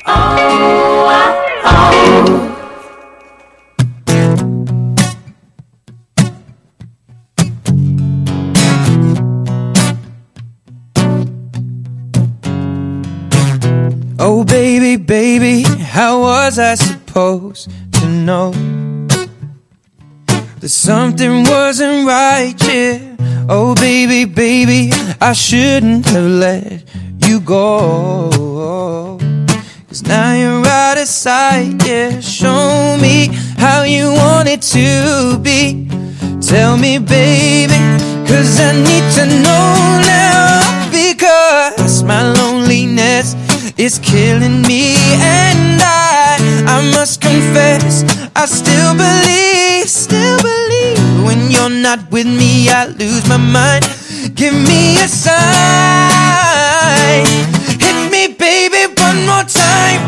Oh, 14.19 14.43
baby, 14.43 14.97
baby, 14.97 15.63
how 15.63 16.21
was 16.21 16.59
I 16.59 16.75
supposed 16.75 17.71
to 17.93 18.07
know 18.07 18.51
that 20.59 20.69
something 20.69 21.45
wasn't 21.45 22.05
right? 22.05 22.55
Yeah. 22.67 23.12
Oh, 23.49 23.75
baby, 23.75 24.23
baby, 24.23 24.91
I 25.19 25.33
shouldn't 25.33 26.05
have 26.07 26.25
let 26.25 26.83
you 27.19 27.41
go. 27.41 28.29
Cause 29.89 30.03
now 30.03 30.33
you're 30.33 30.65
out 30.65 30.97
of 30.97 31.07
sight, 31.07 31.75
yeah. 31.85 32.21
Show 32.21 32.97
me 33.01 33.27
how 33.57 33.83
you 33.83 34.11
want 34.13 34.47
it 34.47 34.61
to 34.73 35.37
be. 35.39 35.89
Tell 36.41 36.77
me, 36.77 36.99
baby, 36.99 37.73
cause 38.27 38.59
I 38.61 38.71
need 38.71 39.05
to 39.17 39.25
know 39.43 40.01
now. 40.07 40.89
Because 40.89 42.01
my 42.03 42.23
loneliness 42.23 43.35
is 43.77 43.99
killing 43.99 44.61
me, 44.61 44.95
and 45.19 45.81
I, 45.81 46.37
I 46.65 46.91
must 46.95 47.19
confess, 47.19 48.03
I 48.35 48.45
still 48.45 48.93
believe, 48.93 48.93
still 48.93 48.97
believe. 48.97 49.52
When 51.23 51.49
you're 51.49 51.69
not 51.69 52.11
with 52.11 52.27
me, 52.27 52.69
I 52.69 52.85
lose 52.85 53.27
my 53.29 53.37
mind. 53.37 53.85
Give 54.35 54.53
me 54.53 54.97
a 55.01 55.07
sign. 55.07 55.33
Hit 57.79 58.11
me, 58.11 58.33
baby, 58.33 58.93
one 59.01 59.25
more 59.25 59.43
time. 59.43 60.01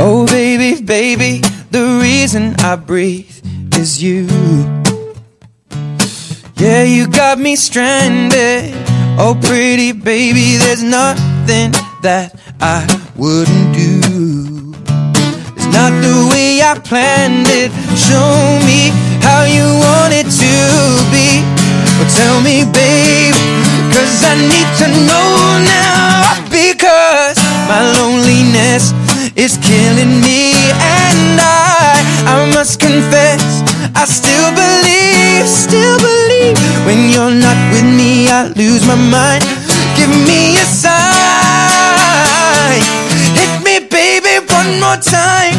Oh, 0.00 0.26
baby, 0.26 0.82
baby, 0.82 1.40
the 1.70 1.98
reason 2.02 2.54
I 2.60 2.76
breathe 2.76 3.40
is 3.74 4.02
you. 4.02 4.26
Yeah, 6.56 6.82
you 6.82 7.06
got 7.08 7.38
me 7.38 7.56
stranded. 7.56 8.74
Oh, 9.18 9.34
pretty 9.40 9.92
baby, 9.92 10.56
there's 10.56 10.82
nothing 11.44 11.72
that 12.00 12.32
I 12.60 12.80
wouldn't 13.16 13.76
do. 13.76 14.72
It's 15.56 15.68
not 15.68 15.92
the 16.00 16.16
way 16.32 16.64
I 16.64 16.72
planned 16.80 17.48
it. 17.52 17.68
Show 17.92 18.32
me 18.64 18.88
how 19.20 19.44
you 19.44 19.68
want 19.84 20.12
it 20.16 20.24
to 20.24 20.52
be. 21.12 21.44
Well, 22.00 22.08
tell 22.16 22.40
me, 22.40 22.64
babe, 22.64 23.36
cause 23.92 24.24
I 24.24 24.40
need 24.40 24.68
to 24.80 24.88
know 25.04 25.60
now. 25.68 26.32
Because 26.48 27.36
my 27.68 27.92
loneliness 27.92 28.96
is 29.36 29.60
killing 29.60 30.20
me, 30.24 30.56
and 30.80 31.36
I, 31.36 32.00
I 32.24 32.48
must 32.56 32.80
confess, 32.80 33.44
I 33.92 34.04
still 34.08 34.48
believe, 34.56 35.44
still 35.44 35.98
believe. 36.00 36.56
When 36.86 37.10
you're 37.12 37.36
not 37.36 37.58
with 37.72 37.84
me, 37.84 38.28
I 38.30 38.48
lose 38.56 38.86
my 38.86 38.96
mind. 38.96 39.44
Give 39.96 40.08
me 40.08 40.56
a 40.56 40.64
sign. 40.64 40.93
More 44.94 45.02
time. 45.02 45.54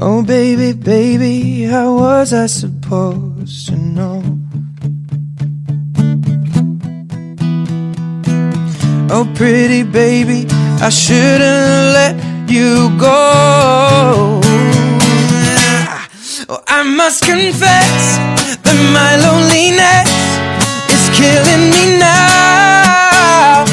Oh, 0.00 0.22
baby, 0.22 0.72
baby, 0.72 1.64
how 1.64 1.98
was 1.98 2.32
I 2.32 2.46
supposed 2.46 3.68
to 3.68 3.76
know? 3.76 4.22
Oh, 9.10 9.30
pretty 9.34 9.82
baby, 9.82 10.46
I 10.80 10.90
shouldn't 10.90 11.94
let 11.98 12.14
you 12.48 12.96
go. 12.98 14.40
Oh, 16.50 16.62
I 16.66 16.82
must 16.82 17.24
confess 17.24 18.47
my 18.92 19.16
loneliness 19.16 20.08
is 20.94 21.04
killing 21.16 21.70
me 21.70 21.98
now. 21.98 23.64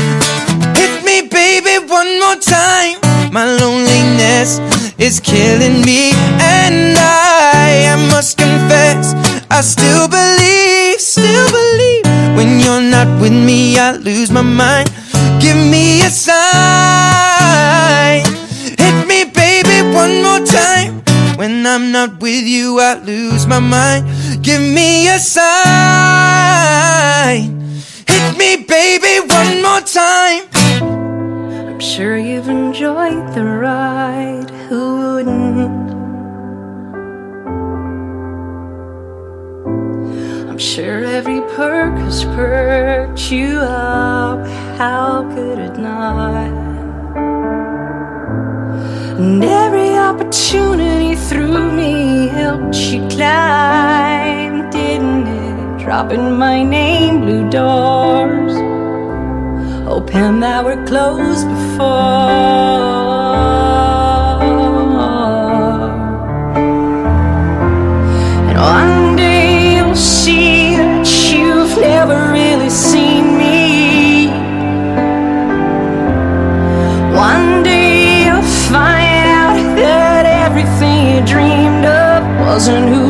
Hit 0.76 1.04
me, 1.06 1.28
baby, 1.28 1.78
one 1.88 2.20
more 2.20 2.36
time. 2.38 2.98
My 3.32 3.46
loneliness 3.46 4.60
is 4.98 5.20
killing 5.20 5.82
me, 5.82 6.12
and 6.40 6.98
I, 6.98 7.92
I 7.94 7.96
must 8.12 8.38
confess, 8.38 9.14
I 9.52 9.62
still 9.62 10.08
believe, 10.08 11.00
still 11.00 11.48
believe. 11.52 12.06
When 12.38 12.60
you're 12.60 12.82
not 12.82 13.08
with 13.22 13.34
me, 13.34 13.78
I 13.78 13.92
lose 13.98 14.32
my 14.32 14.42
mind. 14.42 14.90
Give 15.40 15.58
me 15.58 16.02
a 16.06 16.10
sign. 16.10 16.36
Hit 18.80 19.08
me, 19.08 19.26
baby, 19.26 19.82
one 19.94 20.22
more 20.24 20.40
time. 20.46 21.02
When 21.38 21.66
I'm 21.68 21.92
not 21.92 22.20
with 22.22 22.46
you, 22.48 22.80
I 22.80 22.96
lose 23.04 23.46
my 23.46 23.60
mind. 23.60 24.06
Give 24.46 24.62
me 24.62 25.08
a 25.08 25.18
sign. 25.18 25.42
Hit 28.08 28.38
me, 28.38 28.58
baby, 28.58 29.20
one 29.28 29.64
more 29.64 29.82
time. 29.82 30.44
I'm 31.68 31.80
sure 31.80 32.16
you've 32.16 32.48
enjoyed 32.48 33.34
the 33.34 33.44
ride. 33.44 34.52
Who 34.70 35.16
wouldn't? 35.16 35.90
I'm 40.48 40.60
sure 40.60 41.04
every 41.04 41.42
perk 41.56 41.98
has 41.98 42.24
perked 42.26 43.32
you 43.32 43.58
up. 43.62 44.46
How 44.78 45.24
could 45.34 45.58
it 45.58 45.80
not? 45.80 46.54
And 49.18 49.44
every 49.44 49.98
opportunity 49.98 51.16
through 51.16 51.72
me 51.72 52.28
helped 52.28 52.76
you 52.76 53.08
climb? 53.08 54.15
Dropping 55.86 56.40
my 56.40 56.64
name, 56.64 57.22
blue 57.22 57.48
doors. 57.48 58.54
Oh, 59.86 60.00
Hoping 60.00 60.40
that 60.40 60.66
we're 60.66 60.84
closed 60.88 61.48
before. 61.48 61.86
And 68.50 68.58
one 68.58 69.16
day 69.16 69.76
you'll 69.76 69.96
see 69.96 70.76
that 70.76 71.08
you've 71.32 71.78
never 71.78 72.32
really 72.32 72.72
seen 72.72 73.38
me. 73.38 74.30
One 77.14 77.62
day 77.62 78.26
you'll 78.26 78.52
find 78.74 79.28
out 79.38 79.76
that 79.78 80.26
everything 80.26 81.00
you 81.14 81.22
dreamed 81.28 81.86
of 81.86 82.24
wasn't 82.44 82.90
who 82.90 83.05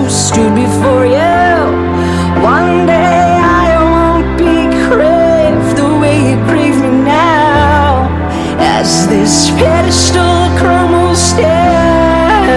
pedestal 9.85 10.49
crumbles 10.57 11.33
down 11.33 12.49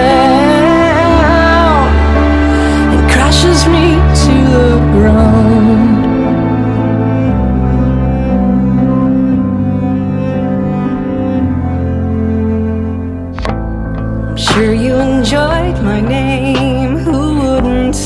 and 2.89 3.11
crashes 3.11 3.67
me 3.67 3.93
to 4.23 4.33
the 4.55 4.69
ground. 4.93 5.99
I'm 14.27 14.37
sure 14.37 14.73
you 14.73 14.95
enjoyed 14.95 15.83
my 15.83 16.01
name. 16.01 16.97
Who 16.97 17.37
wouldn't 17.41 17.99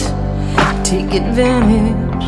take 0.84 1.14
advantage? 1.14 2.26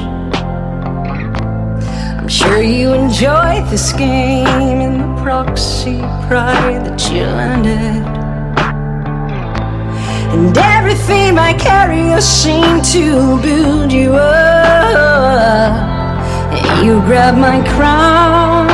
I'm 2.20 2.30
sure 2.30 2.62
you 2.64 2.94
enjoyed 2.94 3.68
this 3.70 3.92
game 3.92 4.48
and 4.48 5.02
the 5.02 5.22
proxy 5.22 6.00
pride 6.28 6.85
you 7.16 7.24
landed. 7.24 8.04
And 10.34 10.58
everything 10.58 11.38
I 11.38 11.54
carry 11.54 12.20
seemed 12.22 12.84
to 12.96 13.40
build 13.42 13.92
you 13.94 14.14
up. 14.16 15.86
You 16.84 17.00
grabbed 17.08 17.38
my 17.38 17.60
crown 17.74 18.70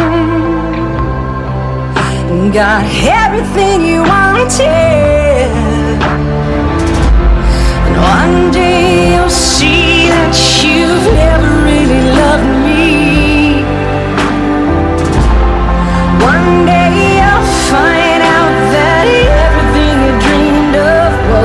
and 2.32 2.52
got 2.52 2.84
everything 3.24 3.86
you 3.86 4.02
wanted. 4.02 5.52
And 7.86 7.96
one 8.18 8.52
day 8.52 9.14
you'll 9.14 9.30
see 9.30 10.08
that 10.16 10.34
you've 10.64 11.08
never 11.14 11.50
really 11.70 12.04
loved 12.22 12.48
me. 12.56 12.61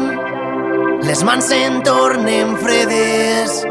desitjar. 0.00 0.26
Les 1.06 1.22
mans 1.22 1.44
se'n 1.44 1.82
tornen 1.84 2.56
fredes, 2.58 3.64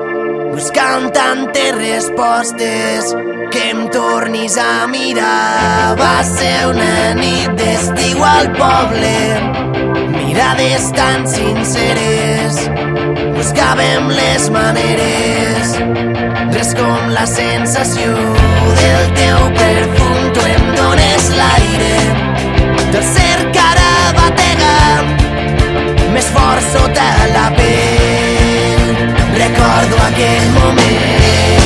buscant 0.53 1.11
tantes 1.11 1.71
respostes 1.75 3.15
que 3.51 3.63
em 3.71 3.89
tornis 3.89 4.57
a 4.57 4.87
mirar. 4.87 5.95
Va 5.99 6.23
ser 6.23 6.67
una 6.69 7.13
nit 7.19 7.49
d'estiu 7.59 8.23
al 8.23 8.51
poble, 8.55 9.15
mirades 10.15 10.91
tan 10.95 11.27
sinceres, 11.27 12.61
buscàvem 13.35 14.09
les 14.15 14.49
maneres, 14.49 15.75
res 16.55 16.73
com 16.79 17.11
la 17.17 17.25
sensació 17.27 18.15
del 18.79 19.13
teu 19.19 19.51
perfum, 19.59 20.31
tu 20.37 20.47
em 20.55 20.71
dones 20.79 21.29
l'aire, 21.35 21.95
tercer 22.95 23.51
cara 23.59 23.91
batega, 24.21 25.24
més 26.15 26.27
fort 26.31 26.63
sota 26.71 27.05
la 27.33 27.47
pell, 27.57 28.91
recordo 29.35 29.97
aquell 30.05 30.45
moment 30.53 31.65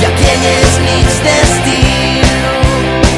i 0.00 0.06
aquelles 0.08 0.78
nits 0.86 1.18
d'estiu 1.26 2.30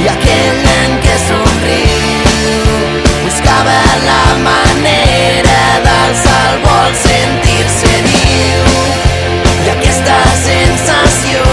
i 0.02 0.10
aquell 0.14 0.58
nen 0.64 0.98
que 1.04 1.14
somriu 1.28 2.90
buscava 3.20 3.78
la 4.08 4.24
manera 4.48 5.62
d'alçar 5.86 6.42
el 6.50 6.60
vol 6.66 6.92
sentir-se 7.04 7.94
viu 8.10 8.76
i 9.62 9.72
aquesta 9.76 10.20
sensació 10.42 11.46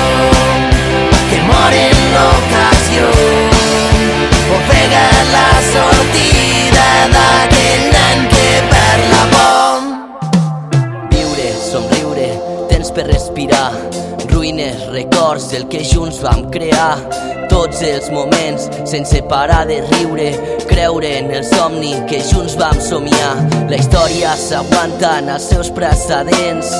que 1.29 1.41
mor 1.45 1.81
en 1.85 2.05
l'ocasió. 2.17 3.09
Ofega 4.59 5.07
la 5.35 5.49
sortida 5.73 6.48
per 12.99 13.07
respirar. 13.07 13.71
Ruïnes, 14.27 14.81
records 14.91 15.47
del 15.53 15.67
que 15.71 15.79
junts 15.87 16.19
vam 16.25 16.49
crear. 16.51 16.97
Tots 17.51 17.79
els 17.85 18.09
moments 18.11 18.67
sense 18.91 19.21
parar 19.31 19.61
de 19.69 19.79
riure 19.93 20.27
creure 20.67 21.13
en 21.21 21.31
el 21.31 21.45
somni 21.47 21.93
que 22.11 22.19
junts 22.31 22.57
vam 22.59 22.75
somiar. 22.83 23.35
La 23.71 23.79
història 23.79 24.35
s'aguanta 24.35 25.15
en 25.23 25.31
els 25.37 25.47
seus 25.53 25.71
precedents 25.71 26.75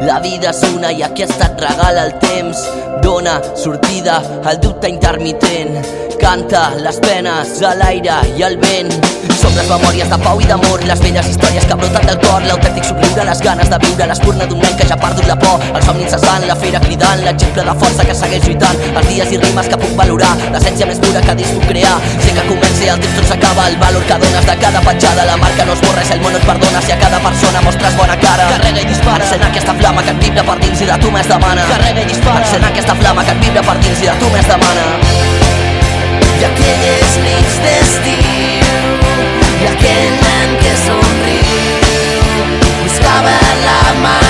la 0.00 0.18
vida 0.18 0.50
és 0.50 0.62
una 0.72 0.90
i 0.92 1.02
aquesta 1.04 1.50
et 1.50 1.60
regala 1.60 2.06
el 2.06 2.14
temps. 2.22 2.62
Dona 3.02 3.40
sortida 3.56 4.20
al 4.44 4.60
dubte 4.60 4.88
intermitent. 4.88 5.76
Canta 6.20 6.70
les 6.76 7.00
penes 7.00 7.60
a 7.64 7.74
l'aire 7.76 8.20
i 8.36 8.44
al 8.44 8.56
vent. 8.60 8.92
Som 9.40 9.54
les 9.56 9.68
memòries 9.70 10.08
de 10.10 10.18
pau 10.20 10.40
i 10.40 10.44
d'amor 10.44 10.82
les 10.84 11.00
velles 11.00 11.28
històries 11.30 11.64
que 11.64 11.76
broten 11.80 12.04
del 12.06 12.18
cor. 12.20 12.42
L'autèntic 12.44 12.84
somriure, 12.84 13.24
les 13.24 13.40
ganes 13.40 13.70
de 13.72 13.78
viure 13.84 14.08
l'espurna 14.10 14.46
d'un 14.46 14.60
nen 14.60 14.76
que 14.76 14.88
ja 14.88 14.98
perdut 15.00 15.26
la 15.28 15.36
por. 15.40 15.64
El 15.72 15.82
somni 15.86 16.04
incessant, 16.04 16.44
la 16.48 16.56
fera 16.56 16.80
cridant 16.84 17.24
l'exemple 17.24 17.64
de 17.64 17.76
força 17.82 18.04
que 18.04 18.16
segueix 18.18 18.44
lluitant. 18.44 18.76
Els 18.92 19.08
dies 19.08 19.32
i 19.32 19.40
rimes 19.40 19.72
que 19.72 19.80
puc 19.80 19.96
valorar 19.96 20.34
l'essència 20.52 20.88
més 20.90 21.00
pura 21.00 21.24
que 21.24 21.36
dins 21.40 21.54
puc 21.56 21.64
crear. 21.72 21.96
Sé 22.20 22.36
que 22.36 22.46
comença 22.50 22.84
i 22.84 22.92
el 22.92 23.00
temps 23.00 23.16
tot 23.16 23.32
s'acaba 23.32 23.68
el 23.72 23.80
valor 23.80 24.04
que 24.04 24.20
dones 24.26 24.46
de 24.52 24.58
cada 24.64 24.84
petjada. 24.84 25.24
La 25.32 25.36
marca 25.40 25.64
no 25.64 25.72
es 25.78 25.84
borra 25.86 26.04
el 26.10 26.20
món 26.20 26.32
no 26.32 26.38
et 26.38 26.46
perdona. 26.46 26.84
Si 26.84 26.92
a 26.92 26.98
cada 26.98 27.18
persona 27.24 27.64
mostres 27.64 27.96
bona 27.96 28.16
cara 28.20 28.48
carrega 28.52 28.84
i 28.84 28.92
dispara. 28.92 29.24
Encén 29.24 29.42
aquesta 29.48 29.74
flama 29.74 29.89
que 29.98 30.10
et 30.14 30.22
vibra 30.22 30.44
per 30.46 30.56
dins 30.62 30.80
i 30.80 30.86
de 30.86 30.96
tu 31.02 31.10
més 31.10 31.26
demana. 31.26 31.66
Carrega 31.70 32.04
i 32.04 32.06
dispara 32.06 32.44
encén 32.44 32.64
aquesta 32.68 32.94
flama 33.00 33.24
que 33.26 33.34
et 33.34 33.42
vibra 33.44 33.62
per 33.66 33.76
dins 33.82 34.02
i 34.04 34.10
de 34.10 34.16
tu 34.22 34.30
més 34.34 34.46
demana. 34.46 34.86
I 36.40 36.46
aquelles 36.48 37.18
nits 37.26 37.58
d'estiu 37.66 38.70
i 39.60 39.70
aquell 39.74 40.18
nen 40.22 40.58
que 40.62 40.74
somriu 40.86 42.50
buscava 42.82 43.38
la 43.66 43.80
manera 44.06 44.29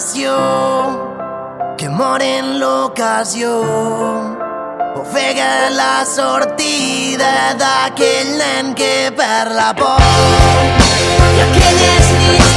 sensació 0.00 1.76
que 1.78 1.88
mor 1.88 2.20
en 2.22 2.58
l'ocasió 2.60 3.52
ofega 5.00 5.70
la 5.70 6.04
sortida 6.04 7.54
d'aquell 7.62 8.36
nen 8.36 8.74
que 8.74 8.92
perd 9.16 9.56
la 9.56 9.70
por 9.80 10.04
i 11.38 11.40
aquelles 11.46 12.12
nits 12.20 12.55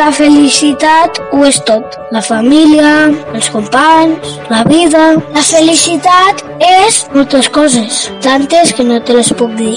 la 0.00 0.10
felicitat 0.16 1.18
ho 1.32 1.42
és 1.44 1.58
tot. 1.68 1.96
La 2.14 2.22
família, 2.24 2.92
els 3.36 3.50
companys, 3.52 4.38
la 4.52 4.62
vida... 4.68 5.02
La 5.36 5.44
felicitat 5.44 6.44
és 6.70 7.02
moltes 7.16 7.52
coses, 7.52 8.06
tantes 8.24 8.72
que 8.76 8.88
no 8.92 9.02
te 9.04 9.20
les 9.20 9.34
puc 9.36 9.52
dir. 9.60 9.76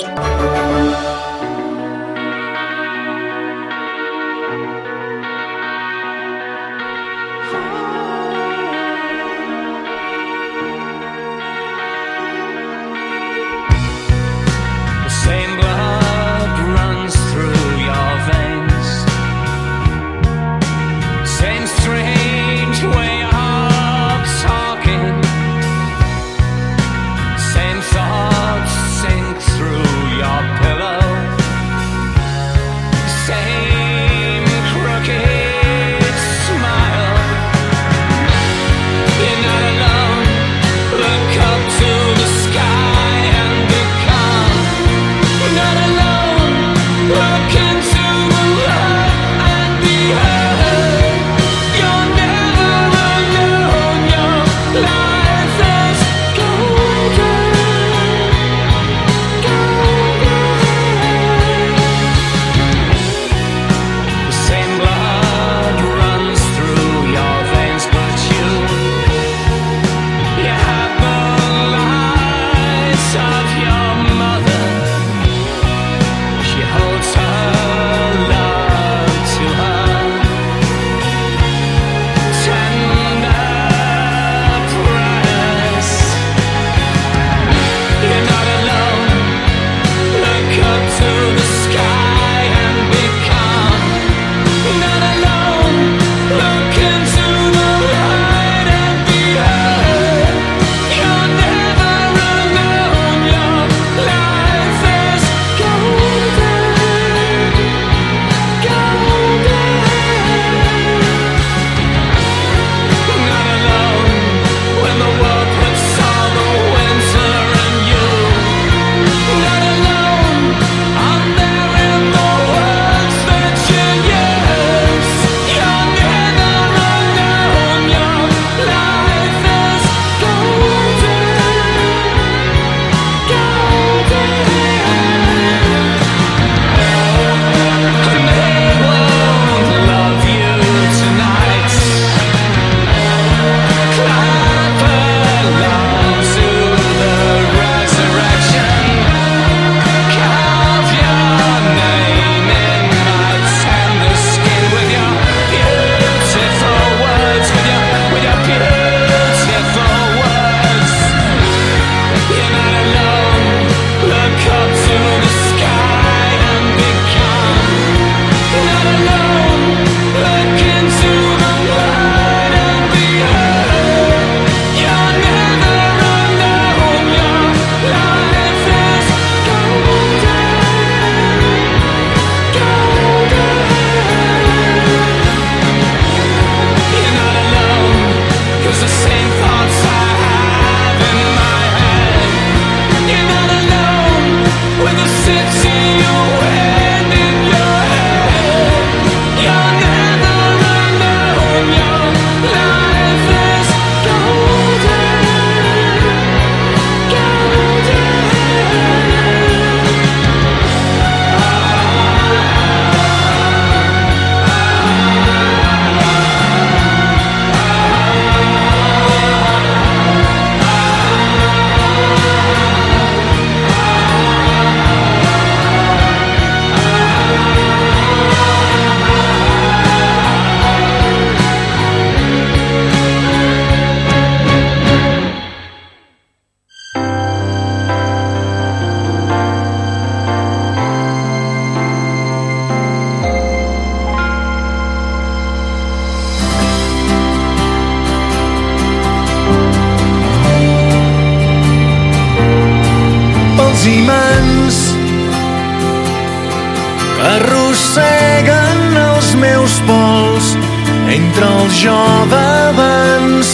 entre 261.44 261.64
el 261.64 261.70
jo 261.72 262.26
d'abans 262.32 263.50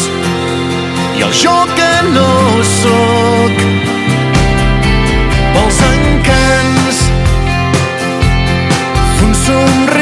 i 1.17 1.21
el 1.25 1.33
jo 1.33 1.55
que 1.75 1.93
no 2.13 2.63
sóc. 2.63 3.55
Pels 5.53 5.79
encants 5.89 6.99
un 9.23 9.33
somriure 9.45 9.98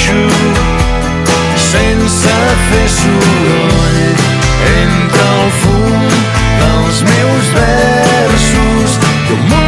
baixo 0.00 0.14
sense 1.56 2.36
fer 2.68 2.88
soroll 2.88 3.98
entre 4.80 5.26
el 5.42 5.50
fum 5.60 6.00
dels 6.60 7.02
meus 7.12 7.46
versos. 7.58 8.98
Com 9.28 9.52
un 9.52 9.59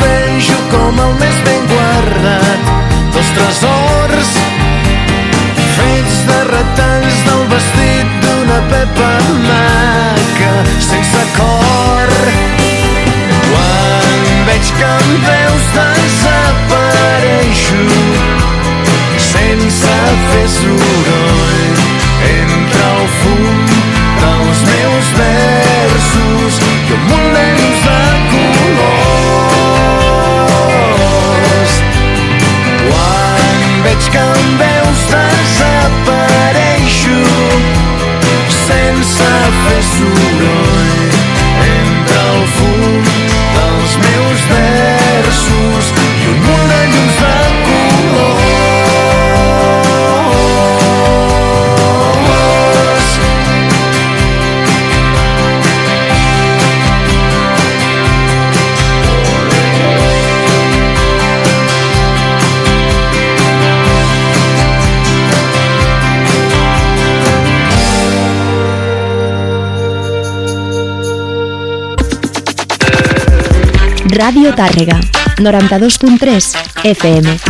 vejo 0.00 0.58
com 0.72 0.92
el 1.04 1.12
més 1.20 1.36
ben 1.46 1.62
guardat 1.72 2.60
dels 3.14 3.30
tresors. 3.36 4.30
Fets 5.76 6.16
de 6.28 6.38
retalls 6.50 7.18
del 7.28 7.42
vestit 7.52 8.08
d'una 8.24 8.60
pepa 8.72 9.12
maca 9.46 10.52
sense 10.88 11.22
cor. 11.36 12.10
Quan 13.48 14.18
veig 14.50 14.66
que 14.78 14.90
em 14.94 15.08
veus 15.28 15.64
desapareixo 15.78 17.82
sense 19.28 19.96
fer 20.30 20.48
soroll 20.58 21.76
entre 22.34 22.84
el 22.92 23.04
fum 23.20 23.56
dels 24.22 24.60
meus 24.72 25.08
veus 25.22 25.27
Radio 74.18 74.52
Tàrrega, 74.52 74.98
92.3 75.38 76.56
FM. 76.82 77.47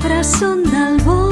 Arbres 0.00 0.28
són 0.38 0.62
del 0.64 0.96
bosc, 1.04 1.29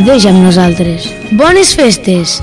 gaudeix 0.00 0.24
amb 0.30 0.40
nosaltres. 0.40 1.10
Bones 1.36 1.74
festes! 1.76 2.38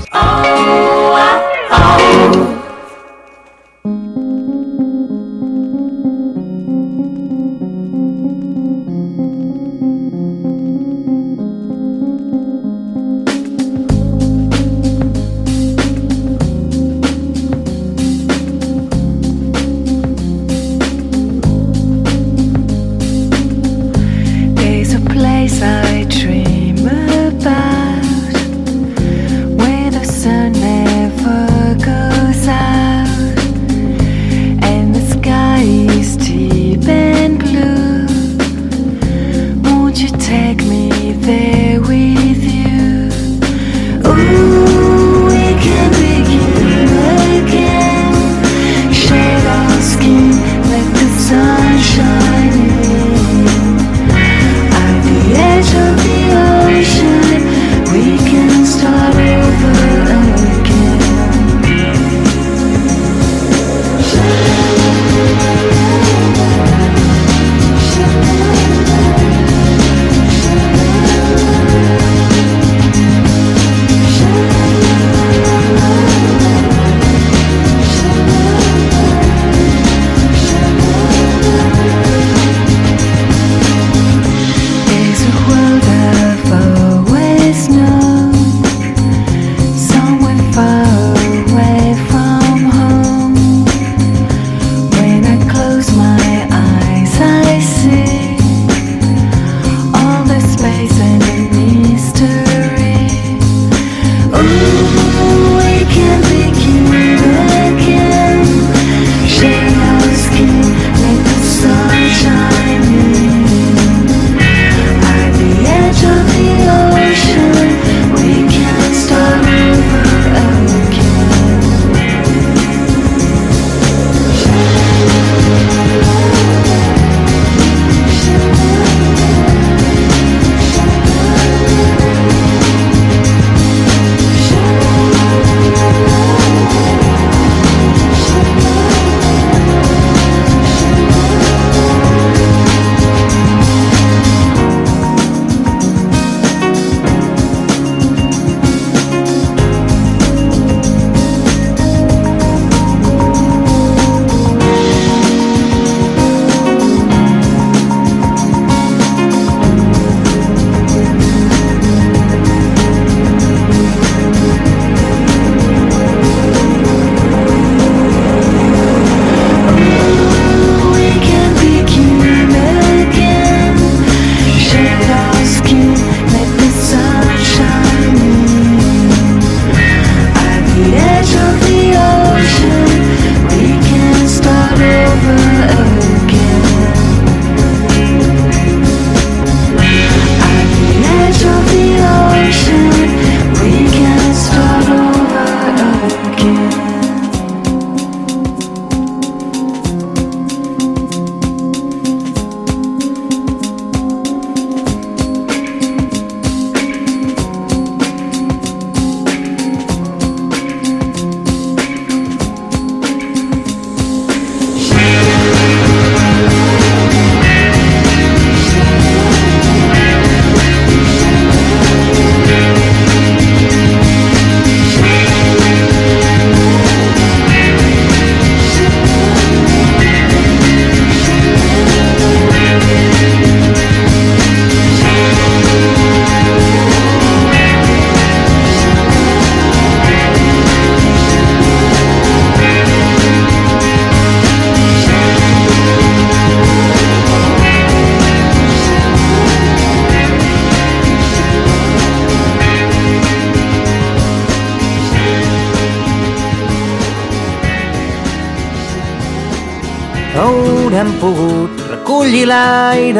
there 41.20 41.80
we 41.80 41.97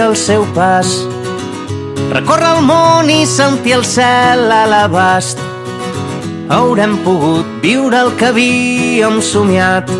al 0.09 0.17
seu 0.17 0.45
pas, 0.57 0.89
recórrer 2.15 2.55
el 2.57 2.63
món 2.65 3.11
i 3.13 3.27
sentir 3.29 3.75
el 3.77 3.83
cel 3.85 4.47
a 4.49 4.63
l'abast. 4.71 5.41
Haurem 6.49 6.95
pogut 7.05 7.49
viure 7.61 7.99
el 8.07 8.15
que 8.17 8.31
havíem 8.31 9.19
somiat, 9.21 9.91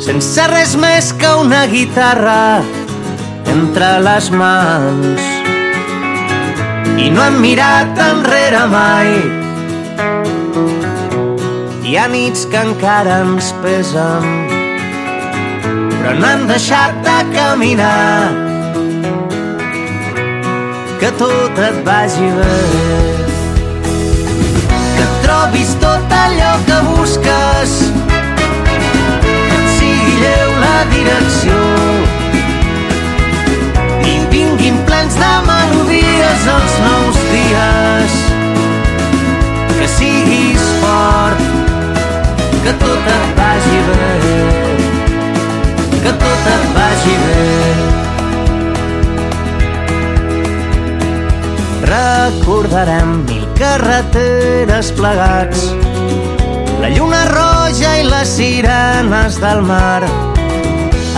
sense 0.00 0.46
res 0.48 0.72
més 0.80 1.10
que 1.20 1.32
una 1.42 1.66
guitarra 1.68 2.62
entre 3.52 3.90
les 4.06 4.30
mans. 4.32 5.26
I 6.96 7.10
no 7.12 7.26
hem 7.26 7.36
mirat 7.44 8.00
enrere 8.06 8.62
mai, 8.72 9.12
hi 11.84 11.98
ha 12.00 12.06
nits 12.14 12.46
que 12.48 12.64
encara 12.70 13.20
ens 13.26 13.52
pesen, 13.60 14.24
però 15.98 16.16
no 16.16 16.32
hem 16.32 16.48
deixat 16.54 17.04
de 17.04 17.18
caminar. 17.36 18.51
Que 21.02 21.10
tot 21.18 21.58
et 21.58 21.78
vagi 21.84 22.28
bé, 22.30 22.58
que 24.96 25.06
trobis 25.24 25.72
tot 25.82 26.12
allò 26.14 26.52
que 26.68 26.76
busques, 26.90 27.72
que 28.68 29.56
et 29.56 29.72
sigui 29.80 30.14
lleu 30.20 30.52
la 30.60 30.76
direcció 30.92 31.58
i 34.12 34.14
vinguin 34.36 34.78
plens 34.86 35.18
de 35.24 35.32
melodies 35.48 36.46
els 36.54 36.78
nous 36.86 37.20
dies. 37.32 38.16
Que 39.74 39.90
siguis 39.96 40.70
fort, 40.84 41.42
que 42.62 42.78
tot 42.86 43.10
et 43.16 43.34
vagi 43.42 43.82
bé, 43.90 44.14
que 45.98 46.16
tot 46.22 46.50
et 46.54 46.70
vagi 46.78 47.18
bé. 47.26 48.21
Recordarem 51.82 53.24
mil 53.26 53.46
carreteres 53.58 54.92
plegats, 54.94 55.64
la 56.78 56.90
lluna 56.94 57.24
roja 57.26 57.96
i 57.98 58.06
les 58.06 58.36
sirenes 58.36 59.40
del 59.42 59.64
mar, 59.66 60.02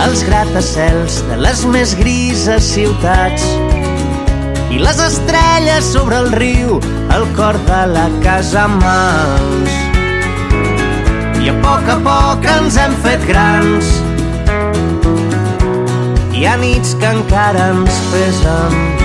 els 0.07 0.25
gratacels 0.25 1.21
de 1.29 1.37
les 1.43 1.61
més 1.69 1.93
grises 1.99 2.73
ciutats 2.73 3.45
i 4.73 4.81
les 4.81 4.99
estrelles 4.99 5.85
sobre 5.93 6.17
el 6.17 6.31
riu, 6.33 6.79
el 7.15 7.29
cor 7.37 7.61
de 7.69 7.81
la 7.93 8.09
casa 8.25 8.65
mans. 8.67 9.77
I 11.45 11.53
a 11.53 11.55
poc 11.61 11.93
a 11.93 12.01
poc 12.09 12.49
ens 12.57 12.81
hem 12.81 12.97
fet 13.05 13.23
grans. 13.29 13.95
Hi 16.35 16.49
ha 16.49 16.57
nits 16.59 16.97
que 16.99 17.13
encara 17.21 17.69
ens 17.77 18.01
pesen, 18.11 19.04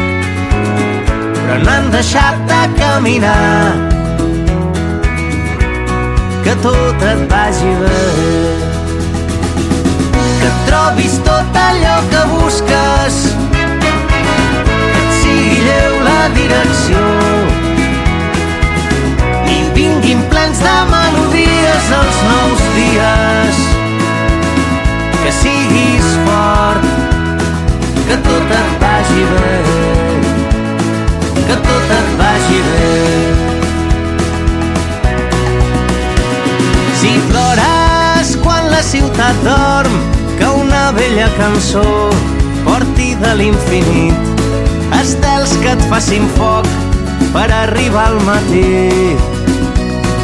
però 1.51 1.63
no 1.65 1.71
hem 1.73 1.91
deixat 1.91 2.37
de 2.47 2.61
caminar. 2.79 3.75
Que 6.45 6.55
tot 6.63 7.03
et 7.03 7.23
vagi 7.31 7.73
bé, 7.81 8.03
que 10.41 10.47
et 10.51 10.61
trobis 10.69 11.17
tot 11.27 11.59
allò 11.63 11.97
que 12.13 12.23
busques, 12.35 13.19
que 13.81 15.01
et 15.01 15.11
sigui 15.23 15.59
lleu 15.67 15.99
la 16.07 16.23
direcció. 16.39 17.03
I 19.57 19.59
vinguin 19.75 20.23
plens 20.31 20.63
de 20.63 20.79
melodies 20.95 21.93
els 21.99 22.23
nous 22.31 22.65
dies. 22.79 23.63
Que 25.21 25.35
siguis 25.43 26.17
fort, 26.25 26.91
que 28.07 28.23
tot 28.31 28.59
et 28.63 28.75
vagi 28.87 29.31
bé, 29.35 29.80
la 38.81 38.85
ciutat 38.87 39.37
dorm, 39.45 39.97
que 40.39 40.47
una 40.47 40.91
vella 40.93 41.27
cançó 41.37 41.83
porti 42.65 43.11
de 43.21 43.33
l'infinit 43.37 44.41
estels 45.01 45.53
que 45.61 45.75
et 45.75 45.83
facin 45.91 46.25
foc 46.39 46.71
per 47.35 47.45
arribar 47.59 48.07
al 48.07 48.17
matí. 48.25 48.89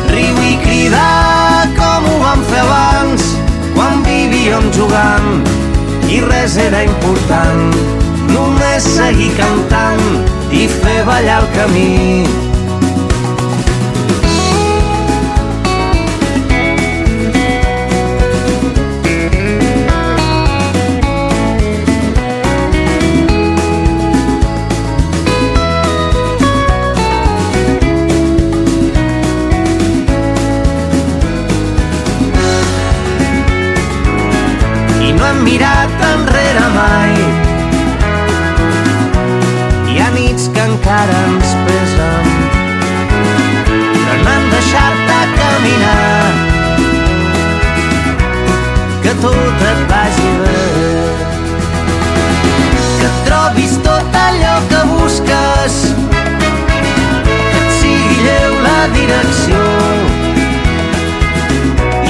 Riu 0.09 0.41
i 0.47 0.57
cridar 0.65 1.69
com 1.77 2.09
ho 2.09 2.17
vam 2.25 2.49
fer 2.49 2.65
abans, 2.65 3.29
quan 3.77 4.01
vivíem 4.09 4.73
jugant 4.79 5.31
i 6.09 6.25
res 6.25 6.57
era 6.57 6.81
important. 6.89 7.77
Només 8.33 8.89
seguir 8.97 9.33
cantant 9.37 10.05
i 10.49 10.65
fer 10.81 11.01
ballar 11.13 11.43
el 11.45 11.53
camí. 11.61 12.46
Direcció 59.07 59.59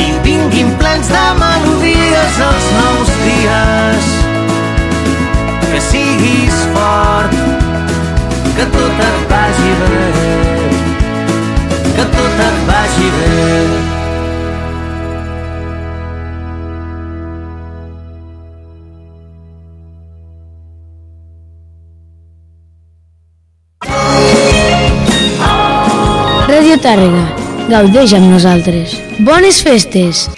i 0.01 0.07
vinguin 0.25 0.71
plens 0.81 1.11
de 1.13 1.25
melodies 1.41 2.39
els 2.49 2.69
nous 2.77 3.11
dies. 3.25 4.13
Que 5.67 5.81
siguis 5.91 6.63
fort, 6.77 7.37
que 8.57 8.69
tot 8.77 9.03
et 9.09 9.19
vagi 9.33 9.75
bé, 9.83 10.07
que 11.99 12.09
tot 12.17 12.41
et 12.47 12.65
vagi 12.71 13.13
bé. 13.19 13.86
Tàrrega. 26.87 27.23
Gaudeix 27.67 28.13
amb 28.15 28.29
nosaltres. 28.31 28.93
Bones 29.27 29.59
festes! 29.67 30.29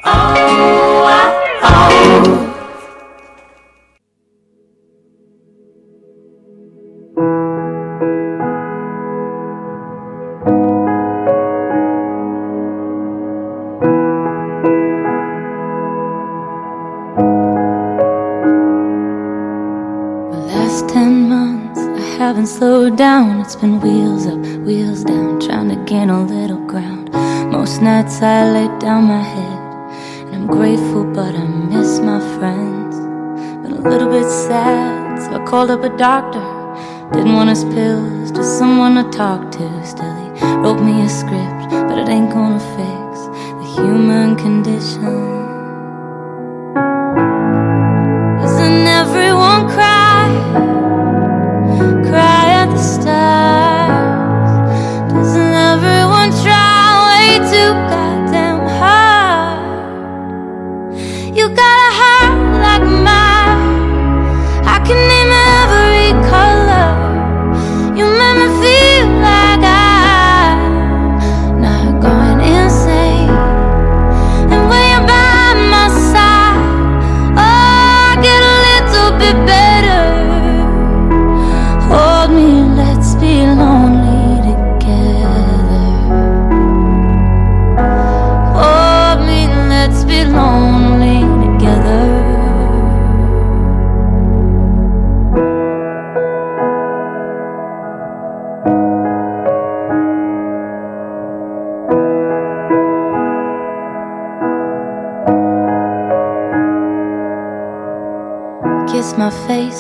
Ten 20.88 21.28
months 21.28 21.80
I 21.80 22.00
haven't 22.18 22.46
slowed 22.46 22.96
down. 22.96 23.40
It's 23.40 23.56
been 23.56 23.80
wheels 23.80 24.26
up, 24.26 24.38
wheels 24.68 25.02
down, 25.02 25.40
trying 25.40 25.70
to 25.70 25.82
gain 25.86 26.10
a 26.10 26.22
little 26.22 26.62
ground. 26.66 27.10
Most 27.50 27.80
nights 27.80 28.20
I 28.20 28.50
lay 28.52 28.68
down 28.78 29.04
my 29.04 29.22
head, 29.22 29.60
and 30.26 30.34
I'm 30.34 30.46
grateful, 30.46 31.04
but 31.04 31.34
I 31.34 31.44
miss 31.72 32.00
my 32.00 32.20
friends. 32.36 32.94
Been 33.62 33.72
a 33.72 33.88
little 33.88 34.10
bit 34.10 34.28
sad, 34.28 35.22
so 35.22 35.40
I 35.40 35.44
called 35.46 35.70
up 35.70 35.84
a 35.84 35.96
doctor. 35.96 36.44
Didn't 37.14 37.32
want 37.32 37.48
his 37.48 37.64
pills, 37.64 38.30
just 38.30 38.58
someone 38.58 38.94
to 39.02 39.04
talk 39.10 39.50
to. 39.52 39.86
Still, 39.86 40.14
he 40.36 40.44
wrote 40.62 40.82
me 40.82 41.00
a 41.00 41.08
script, 41.08 41.70
but 41.88 41.96
it 41.96 42.10
ain't 42.10 42.30
gonna 42.30 42.60
fix 42.76 43.12
the 43.60 43.66
human 43.74 44.36
condition. 44.36 45.47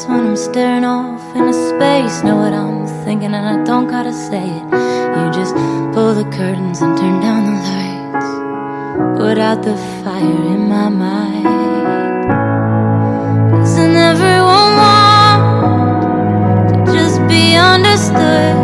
When 0.08 0.20
I'm 0.26 0.36
staring 0.36 0.84
off 0.84 1.22
into 1.36 1.52
space. 1.52 2.22
Know 2.24 2.36
what 2.36 2.54
I'm 2.54 2.86
thinking, 3.04 3.34
and 3.34 3.46
I 3.46 3.62
don't 3.64 3.86
gotta 3.86 4.12
say 4.12 4.42
it. 4.42 4.64
You 5.16 5.30
just 5.40 5.54
pull 5.94 6.14
the 6.14 6.24
curtains 6.36 6.80
and 6.80 6.96
turn 6.96 7.20
down 7.20 7.44
the 7.48 7.56
lights. 7.68 8.28
Put 9.20 9.38
out 9.38 9.62
the 9.62 9.76
fire 10.02 10.44
in 10.54 10.68
my 10.68 10.88
mind. 10.88 11.44
Doesn't 13.52 13.96
everyone 14.10 14.70
want 14.82 15.40
to 16.86 16.92
just 16.92 17.18
be 17.28 17.54
understood? 17.56 18.57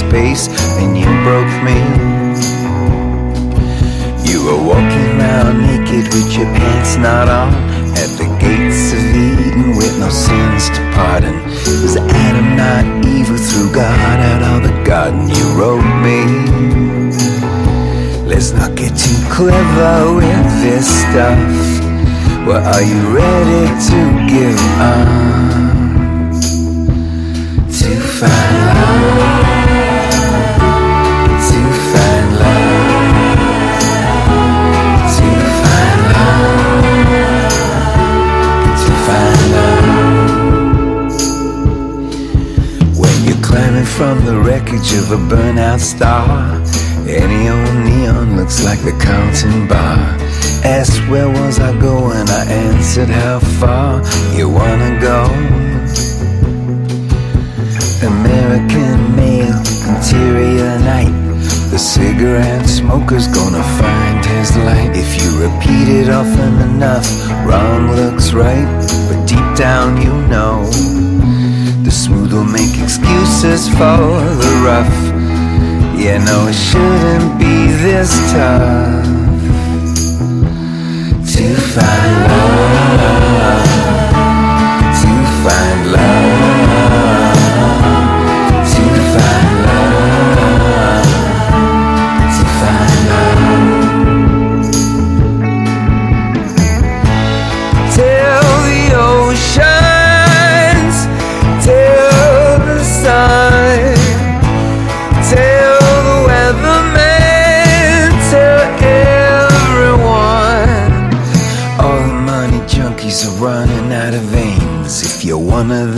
Space, 0.00 0.48
and 0.80 0.96
you 0.96 1.10
broke 1.26 1.54
me. 1.68 1.78
You 4.30 4.38
were 4.46 4.62
walking 4.72 5.20
around 5.20 5.60
naked 5.66 6.06
with 6.14 6.32
your 6.36 6.46
pants 6.56 6.96
not 6.96 7.28
on 7.28 7.52
At 8.02 8.10
the 8.18 8.28
gates 8.38 8.92
of 8.92 9.04
Eden 9.26 9.76
with 9.76 9.98
no 9.98 10.08
sins 10.08 10.70
to 10.70 10.80
pardon 10.94 11.36
Was 11.82 11.96
Adam 11.96 12.56
not 12.56 12.84
evil 13.06 13.36
through 13.36 13.72
God 13.74 14.20
out 14.30 14.42
of 14.52 14.62
the 14.68 14.84
garden 14.84 15.28
you 15.28 15.46
wrote 15.58 15.90
me 16.06 16.20
Let's 18.24 18.52
not 18.52 18.76
get 18.76 18.96
too 18.96 19.18
clever 19.30 20.14
with 20.14 20.46
this 20.62 20.86
stuff 21.02 21.50
Well, 22.46 22.62
are 22.72 22.82
you 22.82 23.00
ready 23.14 23.66
to 23.88 24.00
give 24.32 24.60
up? 24.78 25.30
To 27.78 27.90
find 28.18 28.56
love 28.78 29.59
from 44.00 44.24
the 44.24 44.40
wreckage 44.40 44.94
of 44.94 45.12
a 45.12 45.20
burnout 45.28 45.78
star, 45.78 46.56
any 47.06 47.50
old 47.50 47.76
neon 47.84 48.34
looks 48.34 48.64
like 48.64 48.78
the 48.78 48.92
counting 48.92 49.68
bar. 49.68 50.16
Asked 50.64 51.06
where 51.10 51.28
was 51.28 51.60
I 51.60 51.78
going, 51.78 52.26
I 52.30 52.44
answered 52.48 53.10
how 53.10 53.40
far 53.60 54.00
you 54.34 54.48
wanna 54.48 54.98
go. 55.02 55.24
American 58.08 59.14
male, 59.14 59.60
interior 59.92 60.78
night. 60.78 61.12
The 61.70 61.78
cigarette 61.78 62.66
smoker's 62.66 63.26
gonna 63.26 63.62
find 63.82 64.24
his 64.24 64.56
light 64.56 64.92
If 64.94 65.10
you 65.20 65.28
repeat 65.44 65.88
it 66.00 66.08
often 66.08 66.54
enough 66.70 67.06
Wrong 67.46 67.94
looks 67.94 68.32
right 68.32 68.66
But 69.08 69.24
deep 69.26 69.56
down 69.56 70.02
you 70.02 70.12
know 70.26 71.09
The 72.30 72.36
smooth 72.36 72.46
will 72.46 72.52
make 72.52 72.80
excuses 72.80 73.68
for 73.70 73.98
the 74.40 74.62
rough. 74.64 74.94
Yeah, 75.98 76.18
no, 76.24 76.46
it 76.46 76.54
shouldn't 76.54 77.38
be 77.40 77.72
this 77.82 78.14
tough 78.30 79.04
To 81.34 81.54
find 81.54 82.30
love 82.30 82.59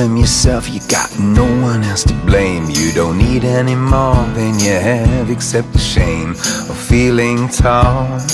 them 0.02 0.16
yourself, 0.16 0.68
you 0.68 0.80
got 0.88 1.08
no 1.20 1.44
one 1.62 1.84
else 1.84 2.02
to 2.02 2.14
blame. 2.26 2.68
You 2.68 2.90
don't 2.92 3.18
need 3.18 3.44
any 3.44 3.76
more 3.76 4.24
than 4.34 4.58
you 4.58 4.72
have, 4.72 5.30
except 5.30 5.72
the 5.72 5.78
shame 5.78 6.30
of 6.70 6.76
feeling. 6.76 7.46
But 7.62 8.26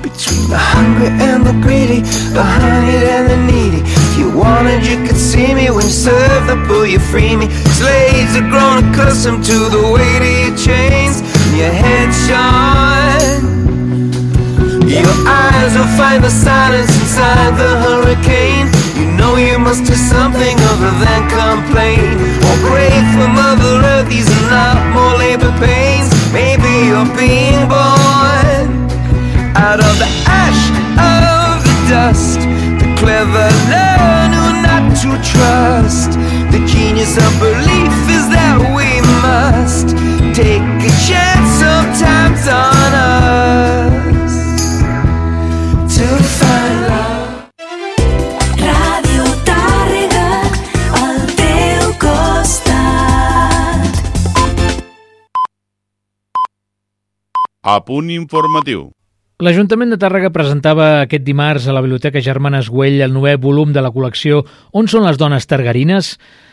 between 0.00 0.48
the 0.48 0.62
hungry 0.72 1.10
and 1.28 1.44
the 1.44 1.52
greedy, 1.64 2.00
the 2.32 2.42
honeyed 2.42 3.04
and 3.16 3.26
the 3.32 3.36
needy. 3.48 3.82
If 3.84 4.18
you 4.18 4.28
wanted, 4.30 4.86
you 4.86 4.96
could 5.06 5.20
see 5.30 5.52
me 5.54 5.68
when 5.68 5.84
you 5.84 5.96
serve 6.08 6.46
the 6.46 6.56
bull, 6.66 6.86
you 6.86 6.98
free 6.98 7.36
me. 7.36 7.50
Slaves 7.76 8.36
are 8.40 8.48
grown 8.48 8.88
accustomed 8.88 9.44
to 9.44 9.58
the 9.76 9.82
weight 9.92 10.22
of 10.24 10.36
your 10.44 10.56
chains, 10.56 11.20
and 11.20 11.56
your 11.60 11.74
head 11.84 12.08
shine. 12.26 13.44
Your 14.88 15.16
eyes 15.28 15.72
will 15.76 15.92
find 16.00 16.24
the 16.24 16.30
silence 16.30 16.92
inside 17.00 17.52
the 17.60 17.70
hurricane. 17.84 18.75
You 18.96 19.04
know 19.12 19.36
you 19.36 19.58
must 19.58 19.84
do 19.84 19.94
something 19.94 20.56
other 20.72 20.92
than 21.04 21.20
complain. 21.28 22.16
Oh, 22.40 22.56
for 23.12 23.28
Mother 23.28 23.84
Earth, 23.84 24.08
these 24.08 24.26
are 24.26 24.48
not 24.48 24.76
more 24.94 25.18
labor 25.18 25.52
pains. 25.60 26.08
Maybe 26.32 26.88
you're 26.88 27.12
being 27.12 27.68
born 27.68 28.66
out 29.52 29.80
of 29.80 29.94
the 30.00 30.08
ash 30.24 30.62
of 30.96 31.62
the 31.68 31.76
dust. 31.92 32.40
The 32.80 32.88
clever 32.96 33.48
learn 33.68 34.32
who 34.32 34.46
not 34.64 34.84
to 35.04 35.12
trust. 35.20 36.12
The 36.52 36.64
genius 36.64 37.18
of 37.18 37.32
belief 37.38 37.92
is 38.16 38.24
that 38.32 38.56
we 38.76 39.04
must 39.20 39.92
take 40.34 40.64
a 40.80 40.92
chance 41.04 41.48
sometimes 41.60 42.48
on 42.48 42.92
us 42.94 43.75
A 57.66 57.80
punt 57.82 58.12
informatiu. 58.14 58.92
L'Ajuntament 59.42 59.90
de 59.90 59.96
Tàrrega 59.98 60.28
presentava 60.30 60.84
aquest 61.00 61.24
dimarts 61.26 61.64
a 61.66 61.72
la 61.74 61.80
Biblioteca 61.82 62.20
Germanes 62.22 62.68
Güell 62.70 63.00
el 63.02 63.10
novè 63.10 63.32
volum 63.42 63.72
de 63.74 63.82
la 63.82 63.90
col·lecció 63.90 64.44
On 64.70 64.86
són 64.86 65.02
les 65.02 65.18
dones 65.18 65.50
targarines? 65.50 66.12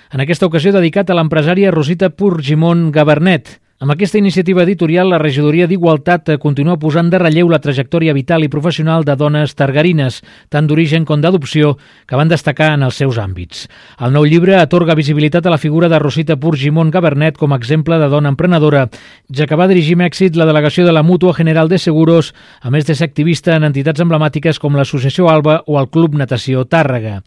En 0.09 0.23
aquesta 0.25 0.49
ocasió 0.49 0.73
dedicat 0.73 1.13
a 1.13 1.17
l'empresària 1.19 1.69
Rosita 1.75 2.09
Purgimon 2.09 2.87
Gabernet. 2.95 3.59
Amb 3.83 3.91
aquesta 3.91 4.17
iniciativa 4.17 4.63
editorial, 4.63 5.09
la 5.11 5.17
regidoria 5.19 5.65
d'Igualtat 5.67 6.29
continua 6.39 6.77
posant 6.79 7.09
de 7.11 7.19
relleu 7.19 7.49
la 7.51 7.57
trajectòria 7.59 8.13
vital 8.15 8.45
i 8.45 8.47
professional 8.47 9.03
de 9.03 9.17
dones 9.19 9.51
targarines, 9.59 10.21
tant 10.47 10.69
d'origen 10.69 11.03
com 11.03 11.19
d'adopció, 11.19 11.73
que 12.07 12.15
van 12.15 12.29
destacar 12.31 12.69
en 12.77 12.85
els 12.87 12.95
seus 12.95 13.17
àmbits. 13.19 13.65
El 13.99 14.13
nou 14.15 14.23
llibre 14.23 14.55
atorga 14.55 14.95
visibilitat 14.95 15.43
a 15.43 15.51
la 15.51 15.59
figura 15.59 15.89
de 15.91 15.99
Rosita 15.99 16.37
Purgimon 16.39 16.93
Gabernet 16.95 17.35
com 17.35 17.51
a 17.51 17.57
exemple 17.59 17.97
de 17.99 18.07
dona 18.07 18.31
emprenedora, 18.31 18.85
ja 19.27 19.47
que 19.51 19.59
va 19.59 19.67
dirigir 19.67 19.97
amb 19.97 20.05
èxit 20.07 20.39
la 20.39 20.47
delegació 20.47 20.85
de 20.87 20.93
la 20.95 21.03
Mútua 21.03 21.35
General 21.35 21.67
de 21.67 21.75
Seguros, 21.75 22.31
a 22.61 22.71
més 22.71 22.87
de 22.87 22.95
ser 22.95 23.09
activista 23.11 23.57
en 23.57 23.67
entitats 23.67 23.99
emblemàtiques 23.99 24.63
com 24.63 24.79
l'Associació 24.79 25.27
Alba 25.27 25.59
o 25.67 25.75
el 25.81 25.91
Club 25.91 26.15
Natació 26.15 26.63
Tàrrega. 26.63 27.19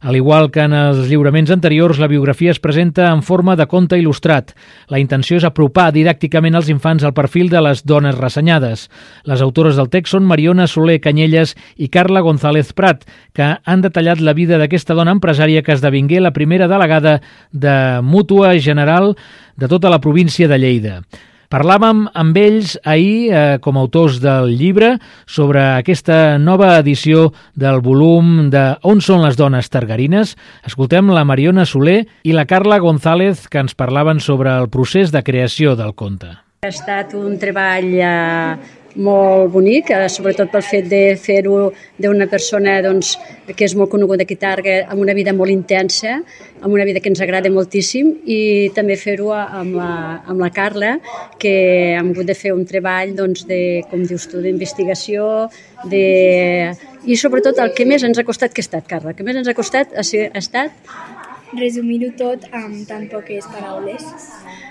Al 0.00 0.16
igual 0.16 0.48
que 0.50 0.62
en 0.64 0.72
els 0.72 1.10
lliuraments 1.10 1.50
anteriors, 1.52 1.98
la 2.00 2.08
biografia 2.08 2.54
es 2.54 2.58
presenta 2.58 3.10
en 3.12 3.20
forma 3.22 3.52
de 3.56 3.66
conte 3.68 3.98
il·lustrat. 4.00 4.54
La 4.88 4.98
intenció 4.98 5.36
és 5.36 5.44
apropar 5.44 5.90
didàcticament 5.92 6.56
als 6.56 6.70
infants 6.72 7.04
al 7.04 7.12
perfil 7.12 7.50
de 7.52 7.60
les 7.60 7.84
dones 7.84 8.16
ressenyades. 8.16 8.86
Les 9.28 9.44
autores 9.44 9.76
del 9.76 9.90
text 9.92 10.16
són 10.16 10.24
Mariona 10.24 10.64
Soler 10.72 11.02
Canyelles 11.04 11.52
i 11.76 11.90
Carla 11.92 12.24
González 12.24 12.72
Prat, 12.72 13.04
que 13.36 13.52
han 13.60 13.84
detallat 13.84 14.24
la 14.24 14.32
vida 14.32 14.56
d'aquesta 14.56 14.96
dona 14.96 15.12
empresària 15.12 15.60
que 15.60 15.76
esdevingué 15.76 16.24
la 16.24 16.32
primera 16.32 16.68
delegada 16.68 17.20
de 17.52 18.00
Mútua 18.00 18.56
General 18.56 19.12
de 19.60 19.68
tota 19.68 19.92
la 19.92 20.00
província 20.00 20.48
de 20.48 20.58
Lleida. 20.58 21.02
Parlàvem 21.50 22.04
amb 22.14 22.36
ells 22.38 22.76
ahir, 22.86 23.32
eh, 23.34 23.58
com 23.58 23.74
a 23.74 23.80
autors 23.82 24.20
del 24.22 24.52
llibre, 24.54 24.92
sobre 25.26 25.58
aquesta 25.80 26.38
nova 26.38 26.76
edició 26.78 27.32
del 27.58 27.80
volum 27.82 28.50
de 28.52 28.76
On 28.86 29.00
són 29.02 29.24
les 29.24 29.34
dones 29.34 29.66
targarines. 29.68 30.36
Escoltem 30.62 31.10
la 31.10 31.24
Mariona 31.26 31.66
Soler 31.66 32.04
i 32.22 32.36
la 32.38 32.46
Carla 32.46 32.78
González, 32.78 33.48
que 33.48 33.58
ens 33.58 33.74
parlaven 33.74 34.20
sobre 34.20 34.54
el 34.54 34.68
procés 34.70 35.10
de 35.10 35.24
creació 35.26 35.74
del 35.74 35.96
conte. 35.98 36.36
Ha 36.62 36.70
estat 36.70 37.14
un 37.18 37.34
treball 37.40 37.98
eh, 37.98 38.56
molt 38.94 39.52
bonic, 39.52 39.90
eh, 39.90 40.08
sobretot 40.08 40.50
pel 40.50 40.64
fet 40.66 40.88
de 40.90 41.16
fer-ho 41.20 41.70
d'una 41.98 42.26
persona 42.30 42.80
doncs, 42.82 43.16
que 43.54 43.64
és 43.64 43.74
molt 43.78 43.90
coneguda 43.90 44.24
aquí 44.26 44.34
a 44.34 44.42
Targa, 44.42 44.76
amb 44.88 45.00
una 45.00 45.14
vida 45.14 45.32
molt 45.32 45.50
intensa, 45.50 46.20
amb 46.60 46.74
una 46.74 46.84
vida 46.84 47.00
que 47.00 47.08
ens 47.08 47.20
agrada 47.20 47.50
moltíssim, 47.50 48.12
i 48.26 48.70
també 48.74 48.96
fer-ho 48.96 49.30
amb, 49.32 49.74
la, 49.76 49.92
amb 50.26 50.40
la 50.40 50.50
Carla, 50.50 50.96
que 51.38 51.54
hem 51.96 52.12
hagut 52.12 52.26
de 52.26 52.34
fer 52.34 52.52
un 52.52 52.66
treball, 52.66 53.14
doncs, 53.14 53.46
de, 53.46 53.82
com 53.90 54.02
dius 54.04 54.26
tu, 54.30 54.42
d'investigació, 54.42 55.48
de... 55.90 56.74
i 57.04 57.16
sobretot 57.16 57.58
el 57.62 57.72
que 57.72 57.86
més 57.88 58.02
ens 58.04 58.18
ha 58.18 58.26
costat, 58.26 58.52
que 58.52 58.60
ha 58.60 58.68
estat, 58.68 58.86
Carla? 58.90 59.14
El 59.14 59.18
que 59.18 59.24
més 59.24 59.38
ens 59.40 59.48
ha 59.48 59.56
costat 59.56 59.94
ha, 59.94 60.04
ha 60.04 60.44
estat 60.44 61.18
resumir-ho 61.58 62.10
tot 62.18 62.44
amb 62.54 62.86
tan 62.86 63.08
poques 63.10 63.46
paraules. 63.50 64.04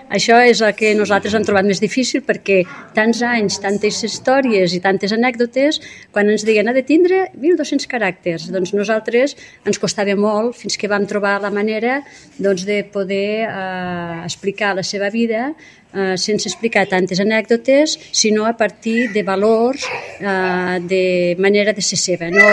Això 0.10 0.40
és 0.42 0.62
el 0.66 0.74
que 0.78 0.92
nosaltres 0.98 1.36
hem 1.38 1.46
trobat 1.46 1.68
més 1.68 1.82
difícil 1.82 2.24
perquè 2.26 2.64
tants 2.96 3.22
anys, 3.26 3.60
tantes 3.62 4.02
històries 4.06 4.74
i 4.74 4.82
tantes 4.84 5.14
anècdotes, 5.16 5.80
quan 6.12 6.30
ens 6.34 6.46
diguen 6.48 6.70
ha 6.70 6.76
de 6.76 6.84
tindre 6.86 7.28
1.200 7.38 7.86
caràcters, 7.92 8.50
doncs 8.54 8.74
nosaltres 8.74 9.36
ens 9.70 9.82
costava 9.82 10.16
molt 10.18 10.58
fins 10.58 10.80
que 10.80 10.90
vam 10.90 11.06
trobar 11.10 11.38
la 11.44 11.54
manera 11.54 12.02
doncs, 12.38 12.66
de 12.66 12.82
poder 12.90 13.46
eh, 13.46 14.24
explicar 14.26 14.76
la 14.76 14.84
seva 14.84 15.12
vida 15.14 15.54
eh, 15.94 16.18
sense 16.18 16.50
explicar 16.50 16.88
tantes 16.88 17.20
anècdotes, 17.20 17.98
sinó 18.12 18.46
a 18.46 18.56
partir 18.58 19.12
de 19.14 19.24
valors, 19.24 19.86
eh, 20.20 20.80
de 20.82 21.36
manera 21.40 21.74
de 21.74 21.82
ser 21.82 21.98
seva. 21.98 22.30
No 22.30 22.46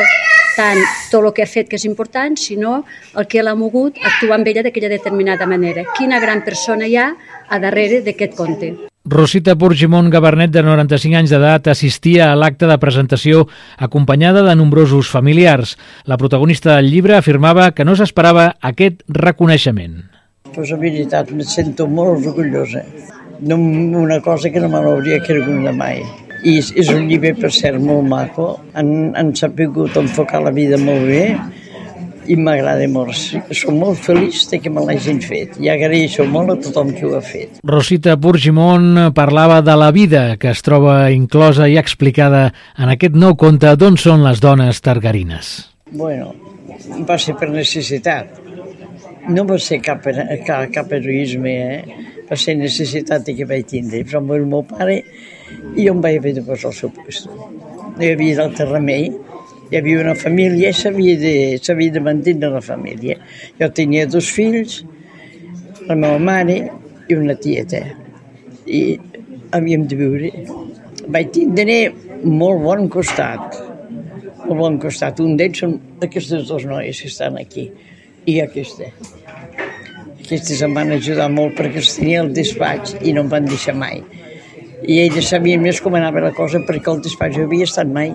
tant 0.57 0.80
tot 1.11 1.20
el 1.22 1.32
que 1.37 1.45
ha 1.45 1.51
fet 1.51 1.68
que 1.68 1.76
és 1.76 1.84
important, 1.84 2.37
sinó 2.41 2.80
el 3.14 3.28
que 3.28 3.45
l'ha 3.45 3.55
mogut 3.55 3.99
a 4.01 4.09
actuar 4.09 4.41
amb 4.41 4.49
ella 4.49 4.64
d'aquella 4.64 4.91
determinada 4.91 5.47
manera. 5.47 5.84
Quina 5.99 6.20
gran 6.22 6.43
persona 6.47 6.89
hi 6.89 6.97
ha 6.97 7.11
a 7.49 7.59
darrere 7.62 8.01
d'aquest 8.07 8.37
conte. 8.39 8.72
Rosita 9.07 9.55
Purgimon 9.55 10.09
Gabernet, 10.11 10.51
de 10.51 10.64
95 10.66 11.20
anys 11.20 11.30
d'edat, 11.30 11.68
assistia 11.70 12.32
a 12.32 12.39
l'acte 12.39 12.66
de 12.66 12.78
presentació 12.82 13.45
acompanyada 13.78 14.43
de 14.43 14.57
nombrosos 14.59 15.12
familiars. 15.12 15.76
La 16.11 16.18
protagonista 16.18 16.74
del 16.74 16.91
llibre 16.91 17.14
afirmava 17.14 17.70
que 17.70 17.87
no 17.87 17.95
s'esperava 17.95 18.57
aquest 18.61 19.05
reconeixement. 19.07 20.01
Pues 20.57 20.72
la 20.72 20.80
veritat, 20.80 21.30
me 21.30 21.45
sento 21.47 21.87
molt 21.87 22.26
orgullosa. 22.26 22.82
No, 23.41 23.57
una 23.57 24.20
cosa 24.20 24.51
que 24.51 24.61
no 24.61 24.70
me 24.72 24.80
l'hauria 24.84 25.20
cregut 25.24 25.70
mai. 25.76 26.03
I 26.47 26.59
és, 26.61 26.72
és 26.78 26.91
un 26.95 27.07
llibre, 27.11 27.34
per 27.34 27.51
cert, 27.53 27.80
molt 27.82 28.07
maco. 28.09 28.49
Han, 28.78 28.91
han 29.18 29.32
sapigut 29.37 29.97
enfocar 29.99 30.43
la 30.45 30.53
vida 30.55 30.78
molt 30.78 31.09
bé 31.09 31.22
i 32.26 32.37
m'agrada 32.39 32.87
molt. 32.91 33.14
Soc 33.55 33.72
molt 33.74 34.01
feliç 34.03 34.47
de 34.51 34.61
que 34.62 34.70
me 34.72 34.84
l'hagin 34.87 35.20
fet 35.24 35.57
i 35.62 35.70
agraeixo 35.72 36.26
molt 36.30 36.55
a 36.55 36.59
tothom 36.66 36.93
que 36.97 37.07
ho 37.07 37.14
ha 37.18 37.22
fet. 37.24 37.61
Rosita 37.66 38.16
Purgimon 38.20 39.12
parlava 39.16 39.61
de 39.64 39.76
la 39.78 39.93
vida 39.95 40.24
que 40.41 40.51
es 40.53 40.62
troba 40.66 41.11
inclosa 41.14 41.68
i 41.70 41.78
explicada 41.80 42.49
en 42.78 42.93
aquest 42.93 43.16
nou 43.18 43.37
conte 43.39 43.72
d'on 43.78 43.99
són 44.01 44.26
les 44.26 44.43
dones 44.43 44.82
targarines. 44.82 45.55
Bueno, 45.93 46.32
va 47.09 47.18
ser 47.18 47.37
per 47.39 47.51
necessitat. 47.53 48.43
No 49.30 49.43
va 49.47 49.59
ser 49.59 49.80
cap, 49.82 50.05
cap, 50.47 50.68
cap 50.74 50.93
heroisme, 50.95 51.55
eh? 51.55 52.03
Va 52.27 52.37
ser 52.41 52.57
necessitat 52.59 53.29
que 53.37 53.47
vaig 53.49 53.68
tindre. 53.70 54.03
Amb 54.18 54.33
el 54.35 54.47
meu 54.51 54.64
pare 54.66 54.99
i 55.77 55.87
em 55.91 56.03
vaig 56.03 56.18
haver 56.20 56.35
de 56.39 56.45
posar 56.47 56.72
al 56.72 56.77
seu 56.81 56.91
lloc. 56.91 57.55
No 57.97 58.03
hi 58.03 58.12
havia 58.12 58.41
d'altre 58.41 58.68
remei. 58.70 59.11
Hi 59.70 59.79
havia 59.81 60.03
una 60.03 60.14
família 60.14 60.70
i 60.70 60.77
s'havia 60.79 61.16
de, 61.18 61.91
de 61.95 62.03
mantenir 62.03 62.51
la 62.53 62.62
família. 62.62 63.16
Jo 63.61 63.70
tenia 63.74 64.07
dos 64.07 64.29
fills, 64.31 64.83
la 65.89 65.97
meva 65.99 66.18
mare 66.22 66.59
i 67.09 67.18
una 67.18 67.35
tieta. 67.35 67.83
I 68.66 68.83
havíem 69.57 69.87
de 69.91 69.99
viure. 69.99 70.31
Vaig 71.14 71.33
tindre 71.35 71.79
molt 72.22 72.62
bon 72.62 72.89
costat. 72.91 73.59
Molt 74.47 74.61
bon 74.61 74.81
costat. 74.83 75.22
Un 75.22 75.37
d'ells 75.39 75.62
són 75.62 75.79
aquestes 76.03 76.47
dues 76.51 76.66
noies 76.70 77.03
que 77.03 77.11
estan 77.12 77.39
aquí. 77.43 77.70
I 78.27 78.41
aquesta. 78.43 78.91
Aquestes 80.27 80.59
em 80.66 80.72
van 80.74 80.89
ajudar 80.91 81.29
molt 81.31 81.53
perquè 81.55 81.79
els 81.79 81.93
tenia 81.95 82.18
al 82.24 82.33
despatx 82.35 82.97
i 83.07 83.12
no 83.14 83.22
em 83.22 83.29
van 83.31 83.45
deixar 83.47 83.77
mai. 83.79 84.01
I 84.83 84.97
elles 85.05 85.29
sabien 85.31 85.61
més 85.62 85.79
com 85.79 85.95
anava 85.95 86.24
la 86.24 86.33
cosa 86.35 86.59
perquè 86.66 86.91
al 86.91 86.99
despatx 87.05 87.37
jo 87.39 87.45
havia 87.47 87.68
estat 87.68 87.93
mai. 87.95 88.11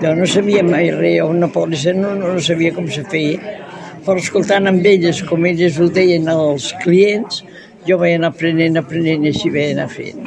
Jo 0.00 0.16
no 0.18 0.26
sabia 0.26 0.64
mai 0.66 0.90
res, 0.90 1.20
o 1.22 1.28
una 1.30 1.46
pòlissa 1.54 1.94
no, 1.94 2.16
no 2.18 2.32
sabia 2.42 2.74
com 2.74 2.90
se 2.90 3.04
feia. 3.12 3.54
Però 4.02 4.18
escoltant 4.18 4.66
amb 4.66 4.82
elles, 4.82 5.22
com 5.28 5.46
elles 5.46 5.78
ho 5.78 5.86
deien 5.94 6.26
als 6.32 6.72
clients, 6.82 7.44
jo 7.86 7.98
vaig 7.98 8.16
anar 8.16 8.30
aprenent, 8.32 8.78
aprenent 8.78 9.24
i 9.26 9.32
així 9.32 9.50
vaig 9.52 9.72
anar 9.74 9.88
fent. 9.90 10.22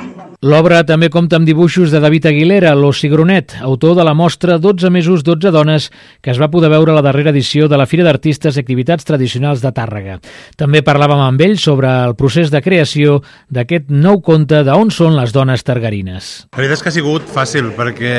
L'obra 0.46 0.82
també 0.86 1.08
compta 1.10 1.40
amb 1.40 1.48
dibuixos 1.48 1.94
de 1.94 2.02
David 2.04 2.28
Aguilera, 2.30 2.74
Los 2.78 3.00
Cigronet, 3.02 3.56
autor 3.66 3.96
de 3.98 4.04
la 4.06 4.14
mostra 4.14 4.58
12 4.62 4.92
mesos, 4.94 5.24
12 5.24 5.52
dones, 5.56 5.90
que 6.22 6.32
es 6.34 6.42
va 6.42 6.52
poder 6.54 6.70
veure 6.70 6.92
a 6.92 6.98
la 6.98 7.06
darrera 7.06 7.32
edició 7.34 7.70
de 7.72 7.80
la 7.80 7.88
Fira 7.90 8.06
d'Artistes 8.06 8.58
i 8.58 8.62
Activitats 8.62 9.08
Tradicionals 9.08 9.64
de 9.64 9.72
Tàrrega. 9.74 10.20
També 10.60 10.84
parlàvem 10.86 11.24
amb 11.24 11.42
ell 11.42 11.58
sobre 11.62 11.90
el 11.90 12.18
procés 12.20 12.52
de 12.54 12.62
creació 12.62 13.22
d'aquest 13.50 13.90
nou 13.90 14.22
conte 14.26 14.62
d'on 14.68 14.92
són 14.92 15.16
les 15.18 15.34
dones 15.34 15.64
targarines. 15.66 16.34
La 16.52 16.62
veritat 16.62 16.80
és 16.80 16.84
que 16.84 16.94
ha 16.94 16.98
sigut 17.00 17.32
fàcil 17.32 17.72
perquè 17.78 18.16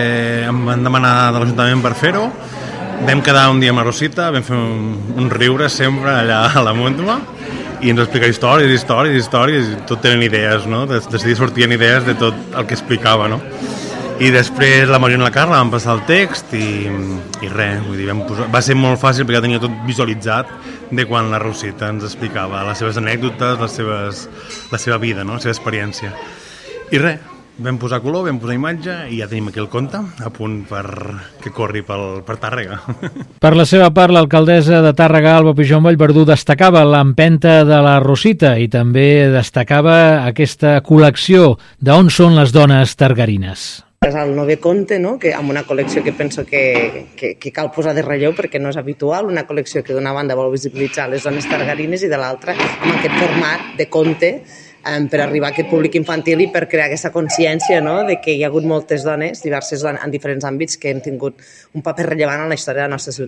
em 0.49 0.65
van 0.67 0.83
demanar 0.87 1.33
de 1.35 1.45
l'Ajuntament 1.45 1.85
per 1.85 1.95
fer-ho, 2.01 2.27
vam 3.07 3.23
quedar 3.23 3.51
un 3.53 3.61
dia 3.61 3.71
amb 3.71 3.83
la 3.83 3.87
Rosita, 3.87 4.31
vam 4.33 4.43
fer 4.43 4.57
un, 4.57 4.93
un 5.21 5.31
riure 5.31 5.69
sempre 5.71 6.17
allà 6.17 6.47
a 6.57 6.65
la 6.65 6.75
mútua 6.75 7.21
i 7.83 7.93
ens 7.93 8.01
va 8.01 8.07
explicar 8.07 8.31
històries, 8.33 8.73
històries, 8.73 9.17
històries, 9.21 9.73
i 9.73 9.81
tot 9.89 10.03
tenen 10.05 10.25
idees, 10.25 10.67
no? 10.71 10.85
Des 10.89 11.09
dia 11.13 11.39
sortien 11.39 11.73
idees 11.73 12.07
de 12.07 12.15
tot 12.19 12.57
el 12.57 12.67
que 12.69 12.77
explicava, 12.79 13.29
no? 13.29 13.41
I 14.17 14.31
després 14.33 14.89
la 14.89 14.97
Mariona 15.03 15.27
i 15.27 15.29
la 15.29 15.35
Carla 15.35 15.59
van 15.59 15.71
passar 15.75 15.93
el 15.99 16.03
text 16.09 16.55
i, 16.57 16.89
i 17.45 17.51
res, 17.53 17.83
vull 17.85 17.99
dir, 18.01 18.07
vam 18.09 18.23
posar, 18.25 18.47
va 18.53 18.63
ser 18.65 18.79
molt 18.81 18.97
fàcil 19.03 19.29
perquè 19.29 19.43
ja 19.43 19.45
tenia 19.45 19.61
tot 19.61 19.75
visualitzat 19.85 20.55
de 20.89 21.05
quan 21.05 21.29
la 21.29 21.41
Rosita 21.43 21.91
ens 21.93 22.07
explicava 22.09 22.65
les 22.65 22.81
seves 22.81 22.97
anècdotes, 22.97 23.61
les 23.61 23.77
seves, 23.77 24.27
la 24.73 24.81
seva 24.81 24.97
vida, 25.03 25.21
no? 25.25 25.37
la 25.37 25.45
seva 25.45 25.53
experiència. 25.53 26.15
I 26.97 27.03
res, 27.03 27.36
vam 27.59 27.79
posar 27.81 28.03
color, 28.05 28.27
vam 28.27 28.39
posar 28.41 28.57
imatge 28.57 28.95
i 29.13 29.21
ja 29.21 29.29
tenim 29.31 29.49
aquí 29.49 29.61
el 29.63 29.71
conte 29.73 29.97
a 29.97 30.31
punt 30.35 30.59
per 30.69 30.85
que 31.43 31.53
corri 31.55 31.83
pel, 31.87 32.21
per 32.27 32.37
Tàrrega. 32.43 32.81
Per 33.43 33.53
la 33.57 33.67
seva 33.69 33.89
part, 33.95 34.13
l'alcaldessa 34.13 34.83
de 34.85 34.93
Tàrrega, 34.97 35.37
Alba 35.39 35.55
Pujol 35.57 35.85
Vallverdú, 35.85 36.27
destacava 36.29 36.85
l'empenta 36.85 37.63
de 37.69 37.81
la 37.85 37.97
Rosita 38.03 38.57
i 38.59 38.69
també 38.73 39.29
destacava 39.33 40.27
aquesta 40.27 40.81
col·lecció 40.85 41.55
d'on 41.81 42.11
són 42.11 42.37
les 42.37 42.53
dones 42.53 42.97
targarines. 42.99 43.67
És 44.07 44.15
el 44.15 44.35
nove 44.37 44.59
conte, 44.61 44.99
no? 45.01 45.17
que, 45.19 45.33
amb 45.35 45.51
una 45.51 45.65
col·lecció 45.67 46.03
que 46.05 46.13
penso 46.13 46.45
que, 46.47 47.09
que, 47.17 47.33
que 47.41 47.53
cal 47.55 47.73
posar 47.75 47.95
de 47.97 48.05
relleu 48.05 48.37
perquè 48.37 48.61
no 48.61 48.69
és 48.71 48.77
habitual, 48.77 49.31
una 49.31 49.47
col·lecció 49.49 49.83
que 49.83 49.97
d'una 49.97 50.13
banda 50.15 50.37
vol 50.37 50.53
visibilitzar 50.53 51.09
les 51.11 51.25
dones 51.25 51.49
targarines 51.49 52.05
i 52.05 52.13
de 52.13 52.21
l'altra 52.21 52.55
amb 52.55 52.93
aquest 52.93 53.17
format 53.17 53.73
de 53.81 53.89
conte 53.89 54.31
um, 54.87 55.09
per 55.11 55.21
arribar 55.25 55.51
a 55.51 55.55
aquest 55.55 55.71
públic 55.71 55.97
infantil 55.99 56.45
i 56.45 56.49
per 56.53 56.67
crear 56.71 56.87
aquesta 56.89 57.13
consciència 57.15 57.81
no? 57.85 57.99
de 58.09 58.19
que 58.23 58.37
hi 58.37 58.45
ha 58.45 58.51
hagut 58.51 58.67
moltes 58.69 59.05
dones, 59.07 59.43
diverses 59.45 59.83
dones 59.85 60.05
en 60.05 60.15
diferents 60.15 60.47
àmbits, 60.47 60.79
que 60.81 60.93
han 60.95 61.03
tingut 61.05 61.43
un 61.75 61.85
paper 61.87 62.11
rellevant 62.13 62.45
en 62.45 62.53
la 62.53 62.59
història 62.59 62.85
de 62.85 62.89
la 62.89 62.97
nostra 62.97 63.13
ciutat. 63.17 63.25